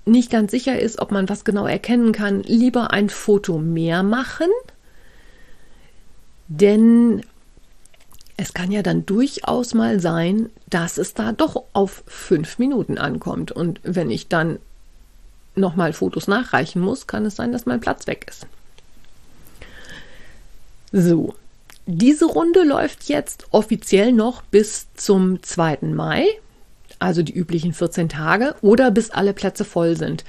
nicht 0.09 0.31
ganz 0.31 0.51
sicher 0.51 0.79
ist, 0.79 0.99
ob 0.99 1.11
man 1.11 1.29
was 1.29 1.43
genau 1.43 1.65
erkennen 1.65 2.11
kann, 2.11 2.43
lieber 2.43 2.91
ein 2.91 3.09
Foto 3.09 3.57
mehr 3.57 4.03
machen. 4.03 4.49
Denn 6.47 7.21
es 8.37 8.53
kann 8.53 8.71
ja 8.71 8.81
dann 8.81 9.05
durchaus 9.05 9.73
mal 9.73 9.99
sein, 9.99 10.49
dass 10.69 10.97
es 10.97 11.13
da 11.13 11.31
doch 11.31 11.63
auf 11.73 12.03
fünf 12.07 12.57
Minuten 12.57 12.97
ankommt. 12.97 13.51
Und 13.51 13.81
wenn 13.83 14.09
ich 14.09 14.29
dann 14.29 14.59
nochmal 15.55 15.93
Fotos 15.93 16.27
nachreichen 16.27 16.81
muss, 16.81 17.05
kann 17.05 17.25
es 17.25 17.35
sein, 17.35 17.51
dass 17.51 17.65
mein 17.65 17.81
Platz 17.81 18.07
weg 18.07 18.25
ist. 18.29 18.47
So, 20.91 21.35
diese 21.85 22.25
Runde 22.25 22.63
läuft 22.63 23.09
jetzt 23.09 23.47
offiziell 23.51 24.11
noch 24.11 24.41
bis 24.41 24.87
zum 24.95 25.43
2. 25.43 25.79
Mai, 25.81 26.25
also 26.99 27.23
die 27.23 27.33
üblichen 27.33 27.73
14 27.73 28.09
Tage, 28.09 28.55
oder 28.61 28.91
bis 28.91 29.09
alle 29.09 29.33
Plätze 29.33 29.65
voll 29.65 29.95
sind. 29.95 30.23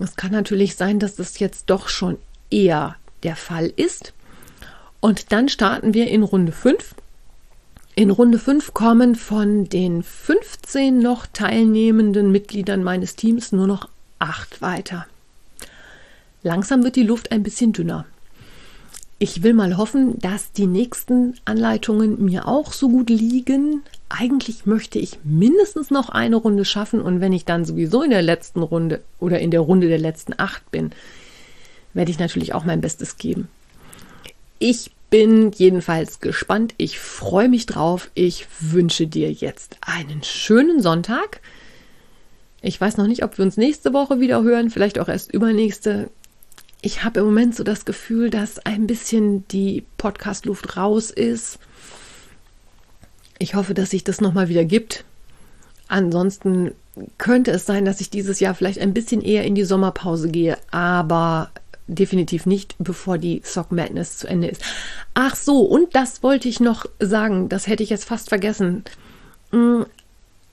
Es 0.00 0.16
kann 0.16 0.32
natürlich 0.32 0.76
sein, 0.76 0.98
dass 0.98 1.16
das 1.16 1.38
jetzt 1.38 1.70
doch 1.70 1.88
schon 1.88 2.18
eher 2.50 2.96
der 3.22 3.36
Fall 3.36 3.72
ist. 3.76 4.12
Und 5.00 5.32
dann 5.32 5.48
starten 5.48 5.94
wir 5.94 6.08
in 6.08 6.22
Runde 6.22 6.52
5 6.52 6.94
in 7.96 8.10
Runde 8.10 8.40
5 8.40 8.74
kommen 8.74 9.14
von 9.14 9.68
den 9.68 10.02
15 10.02 10.98
noch 10.98 11.26
teilnehmenden 11.26 12.32
Mitgliedern 12.32 12.82
meines 12.82 13.14
Teams 13.14 13.52
nur 13.52 13.68
noch 13.68 13.88
8 14.18 14.60
weiter. 14.60 15.06
Langsam 16.42 16.82
wird 16.82 16.96
die 16.96 17.04
Luft 17.04 17.30
ein 17.30 17.44
bisschen 17.44 17.72
dünner. 17.72 18.04
Ich 19.18 19.42
will 19.42 19.54
mal 19.54 19.76
hoffen, 19.76 20.18
dass 20.18 20.52
die 20.52 20.66
nächsten 20.66 21.34
Anleitungen 21.44 22.24
mir 22.24 22.48
auch 22.48 22.72
so 22.72 22.88
gut 22.88 23.10
liegen. 23.10 23.82
Eigentlich 24.08 24.66
möchte 24.66 24.98
ich 24.98 25.18
mindestens 25.22 25.90
noch 25.90 26.08
eine 26.08 26.36
Runde 26.36 26.64
schaffen 26.64 27.00
und 27.00 27.20
wenn 27.20 27.32
ich 27.32 27.44
dann 27.44 27.64
sowieso 27.64 28.02
in 28.02 28.10
der 28.10 28.22
letzten 28.22 28.62
Runde 28.62 29.02
oder 29.20 29.38
in 29.38 29.50
der 29.50 29.60
Runde 29.60 29.88
der 29.88 29.98
letzten 29.98 30.34
acht 30.36 30.68
bin, 30.70 30.90
werde 31.94 32.10
ich 32.10 32.18
natürlich 32.18 32.54
auch 32.54 32.64
mein 32.64 32.80
Bestes 32.80 33.16
geben. 33.16 33.48
Ich 34.58 34.90
bin 35.10 35.52
jedenfalls 35.52 36.18
gespannt. 36.18 36.74
Ich 36.76 36.98
freue 36.98 37.48
mich 37.48 37.66
drauf. 37.66 38.10
Ich 38.14 38.48
wünsche 38.60 39.06
dir 39.06 39.30
jetzt 39.30 39.76
einen 39.80 40.24
schönen 40.24 40.82
Sonntag. 40.82 41.40
Ich 42.62 42.80
weiß 42.80 42.96
noch 42.96 43.06
nicht, 43.06 43.22
ob 43.22 43.38
wir 43.38 43.44
uns 43.44 43.56
nächste 43.56 43.92
Woche 43.92 44.18
wieder 44.18 44.42
hören, 44.42 44.70
vielleicht 44.70 44.98
auch 44.98 45.08
erst 45.08 45.32
übernächste. 45.32 46.10
Ich 46.84 47.02
habe 47.02 47.20
im 47.20 47.24
Moment 47.24 47.54
so 47.56 47.64
das 47.64 47.86
Gefühl, 47.86 48.28
dass 48.28 48.58
ein 48.58 48.86
bisschen 48.86 49.48
die 49.48 49.86
Podcast-Luft 49.96 50.76
raus 50.76 51.10
ist. 51.10 51.58
Ich 53.38 53.54
hoffe, 53.54 53.72
dass 53.72 53.88
sich 53.88 54.04
das 54.04 54.20
nochmal 54.20 54.50
wieder 54.50 54.66
gibt. 54.66 55.06
Ansonsten 55.88 56.72
könnte 57.16 57.52
es 57.52 57.64
sein, 57.64 57.86
dass 57.86 58.02
ich 58.02 58.10
dieses 58.10 58.38
Jahr 58.38 58.54
vielleicht 58.54 58.80
ein 58.80 58.92
bisschen 58.92 59.22
eher 59.22 59.44
in 59.44 59.54
die 59.54 59.64
Sommerpause 59.64 60.28
gehe, 60.28 60.58
aber 60.70 61.50
definitiv 61.86 62.44
nicht, 62.44 62.74
bevor 62.78 63.16
die 63.16 63.40
Sock 63.42 63.72
Madness 63.72 64.18
zu 64.18 64.26
Ende 64.26 64.48
ist. 64.48 64.62
Ach 65.14 65.36
so, 65.36 65.62
und 65.62 65.94
das 65.94 66.22
wollte 66.22 66.50
ich 66.50 66.60
noch 66.60 66.84
sagen, 67.00 67.48
das 67.48 67.66
hätte 67.66 67.82
ich 67.82 67.88
jetzt 67.88 68.04
fast 68.04 68.28
vergessen. 68.28 68.84
Mm, 69.52 69.84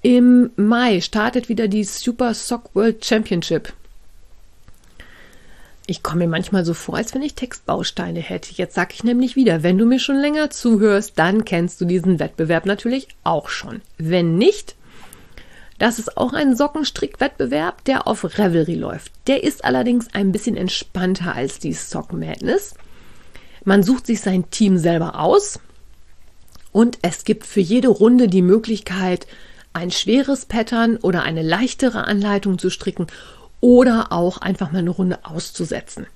Im 0.01 0.51
Mai 0.55 1.01
startet 1.01 1.49
wieder 1.49 1.67
die 1.67 1.83
Super 1.83 2.33
Sock 2.33 2.73
World 2.73 3.03
Championship. 3.03 3.73
Ich 5.91 6.03
komme 6.03 6.19
mir 6.19 6.29
manchmal 6.29 6.63
so 6.63 6.73
vor, 6.73 6.95
als 6.95 7.13
wenn 7.13 7.21
ich 7.21 7.35
Textbausteine 7.35 8.21
hätte. 8.21 8.53
Jetzt 8.53 8.75
sage 8.75 8.91
ich 8.93 9.03
nämlich 9.03 9.35
wieder, 9.35 9.61
wenn 9.61 9.77
du 9.77 9.85
mir 9.85 9.99
schon 9.99 10.15
länger 10.15 10.49
zuhörst, 10.49 11.19
dann 11.19 11.43
kennst 11.43 11.81
du 11.81 11.85
diesen 11.85 12.17
Wettbewerb 12.17 12.65
natürlich 12.65 13.09
auch 13.25 13.49
schon. 13.49 13.81
Wenn 13.97 14.37
nicht, 14.37 14.75
das 15.79 15.99
ist 15.99 16.15
auch 16.15 16.31
ein 16.31 16.55
Sockenstrickwettbewerb, 16.55 17.83
der 17.83 18.07
auf 18.07 18.23
Revelry 18.23 18.75
läuft. 18.75 19.11
Der 19.27 19.43
ist 19.43 19.65
allerdings 19.65 20.07
ein 20.13 20.31
bisschen 20.31 20.55
entspannter 20.55 21.35
als 21.35 21.59
die 21.59 21.73
Sock 21.73 22.13
Madness. 22.13 22.73
Man 23.65 23.83
sucht 23.83 24.07
sich 24.07 24.21
sein 24.21 24.49
Team 24.49 24.77
selber 24.77 25.19
aus 25.19 25.59
und 26.71 26.99
es 27.01 27.25
gibt 27.25 27.45
für 27.45 27.59
jede 27.59 27.89
Runde 27.89 28.29
die 28.29 28.41
Möglichkeit, 28.41 29.27
ein 29.73 29.91
schweres 29.91 30.45
Pattern 30.45 30.95
oder 30.95 31.23
eine 31.23 31.41
leichtere 31.41 32.05
Anleitung 32.05 32.59
zu 32.59 32.69
stricken 32.69 33.07
oder 33.61 34.11
auch 34.11 34.39
einfach 34.39 34.71
mal 34.71 34.79
eine 34.79 34.89
Runde 34.89 35.19
auszusetzen. 35.23 36.07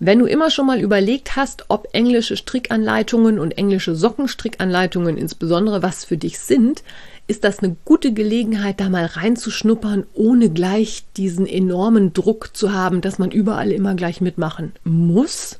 Wenn 0.00 0.20
du 0.20 0.26
immer 0.26 0.50
schon 0.50 0.66
mal 0.66 0.80
überlegt 0.80 1.34
hast, 1.34 1.64
ob 1.68 1.88
englische 1.92 2.36
Strickanleitungen 2.36 3.40
und 3.40 3.58
englische 3.58 3.96
Sockenstrickanleitungen 3.96 5.16
insbesondere 5.16 5.82
was 5.82 6.04
für 6.04 6.16
dich 6.16 6.38
sind, 6.38 6.84
ist 7.26 7.42
das 7.42 7.58
eine 7.58 7.76
gute 7.84 8.12
Gelegenheit, 8.12 8.78
da 8.78 8.88
mal 8.88 9.06
reinzuschnuppern, 9.06 10.06
ohne 10.14 10.50
gleich 10.50 11.04
diesen 11.16 11.46
enormen 11.46 12.12
Druck 12.12 12.56
zu 12.56 12.72
haben, 12.72 13.00
dass 13.00 13.18
man 13.18 13.32
überall 13.32 13.72
immer 13.72 13.94
gleich 13.96 14.20
mitmachen 14.20 14.72
muss. 14.84 15.58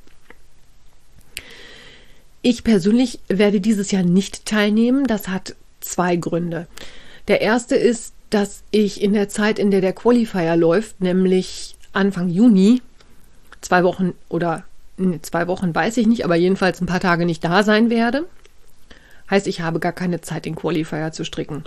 Ich 2.41 2.63
persönlich 2.63 3.19
werde 3.27 3.61
dieses 3.61 3.91
Jahr 3.91 4.05
nicht 4.05 4.47
teilnehmen. 4.47 5.07
Das 5.07 5.27
hat 5.27 5.57
zwei 5.81 6.15
Gründe. 6.15 6.69
Der 7.27 7.41
erste 7.41 7.75
ist, 7.75 8.15
dass 8.31 8.63
ich 8.71 9.03
in 9.03 9.13
der 9.13 9.29
Zeit, 9.29 9.59
in 9.59 9.71
der 9.71 9.81
der 9.81 9.93
Qualifier 9.93 10.57
läuft, 10.57 11.01
nämlich 11.01 11.77
Anfang 11.93 12.29
Juni, 12.29 12.83
zwei 13.61 13.85
Wochen 13.85 14.13
oder 14.29 14.65
zwei 15.23 15.47
Wochen 15.47 15.75
weiß 15.75 15.97
ich 15.97 16.07
nicht, 16.07 16.25
aber 16.25 16.37
jedenfalls 16.37 16.81
ein 16.81 16.87
paar 16.87 17.01
Tage 17.01 17.25
nicht 17.25 17.45
da 17.45 17.63
sein 17.63 17.91
werde. 17.91 18.27
Heißt, 19.31 19.47
ich 19.47 19.61
habe 19.61 19.79
gar 19.81 19.93
keine 19.93 20.21
Zeit, 20.21 20.45
den 20.45 20.57
Qualifier 20.57 21.13
zu 21.13 21.25
stricken. 21.25 21.65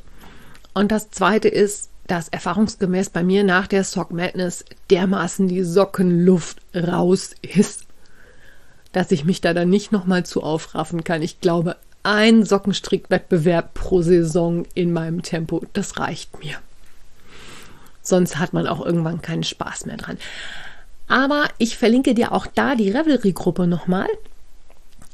Und 0.74 0.92
das 0.92 1.12
zweite 1.12 1.48
ist, 1.48 1.90
dass 2.08 2.28
erfahrungsgemäß 2.28 3.10
bei 3.10 3.24
mir 3.24 3.44
nach 3.44 3.68
der 3.68 3.84
Sock 3.84 4.12
Madness 4.12 4.66
dermaßen 4.90 5.48
die 5.48 5.64
Sockenluft 5.64 6.58
raus 6.76 7.36
ist, 7.42 7.86
dass 8.92 9.12
ich 9.12 9.24
mich 9.24 9.42
da 9.42 9.54
dann 9.54 9.70
nicht 9.70 9.92
nochmal 9.92 10.26
zu 10.26 10.44
aufraffen 10.44 11.04
kann. 11.04 11.22
Ich 11.22 11.40
glaube, 11.40 11.78
ein 12.04 12.46
Sockenstrickwettbewerb 12.46 13.74
pro 13.74 14.02
Saison 14.02 14.66
in 14.74 14.94
meinem 14.94 15.22
Tempo, 15.22 15.64
das 15.74 15.98
reicht 15.98 16.44
mir. 16.44 16.56
Sonst 18.02 18.40
hat 18.40 18.54
man 18.54 18.68
auch 18.68 18.84
irgendwann 18.84 19.22
keinen 19.22 19.44
Spaß 19.44 19.86
mehr 19.86 19.98
dran. 19.98 20.18
Aber 21.08 21.46
ich 21.58 21.78
verlinke 21.78 22.14
dir 22.14 22.32
auch 22.32 22.48
da 22.48 22.76
die 22.76 22.90
Revelry-Gruppe 22.90 23.68
nochmal. 23.68 24.08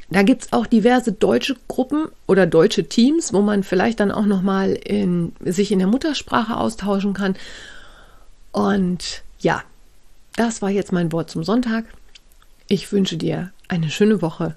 Da 0.09 0.23
gibt 0.23 0.43
es 0.43 0.53
auch 0.53 0.65
diverse 0.65 1.11
deutsche 1.11 1.57
Gruppen 1.67 2.07
oder 2.27 2.45
deutsche 2.45 2.85
Teams, 2.87 3.33
wo 3.33 3.41
man 3.41 3.63
vielleicht 3.63 3.99
dann 3.99 4.11
auch 4.11 4.25
nochmal 4.25 4.71
in, 4.71 5.33
sich 5.41 5.71
in 5.71 5.79
der 5.79 5.87
Muttersprache 5.87 6.55
austauschen 6.55 7.13
kann. 7.13 7.35
Und 8.53 9.23
ja, 9.39 9.63
das 10.37 10.61
war 10.61 10.69
jetzt 10.69 10.93
mein 10.93 11.11
Wort 11.11 11.29
zum 11.29 11.43
Sonntag. 11.43 11.85
Ich 12.69 12.91
wünsche 12.91 13.17
dir 13.17 13.51
eine 13.67 13.89
schöne 13.89 14.21
Woche. 14.21 14.55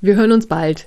Wir 0.00 0.16
hören 0.16 0.32
uns 0.32 0.46
bald. 0.46 0.86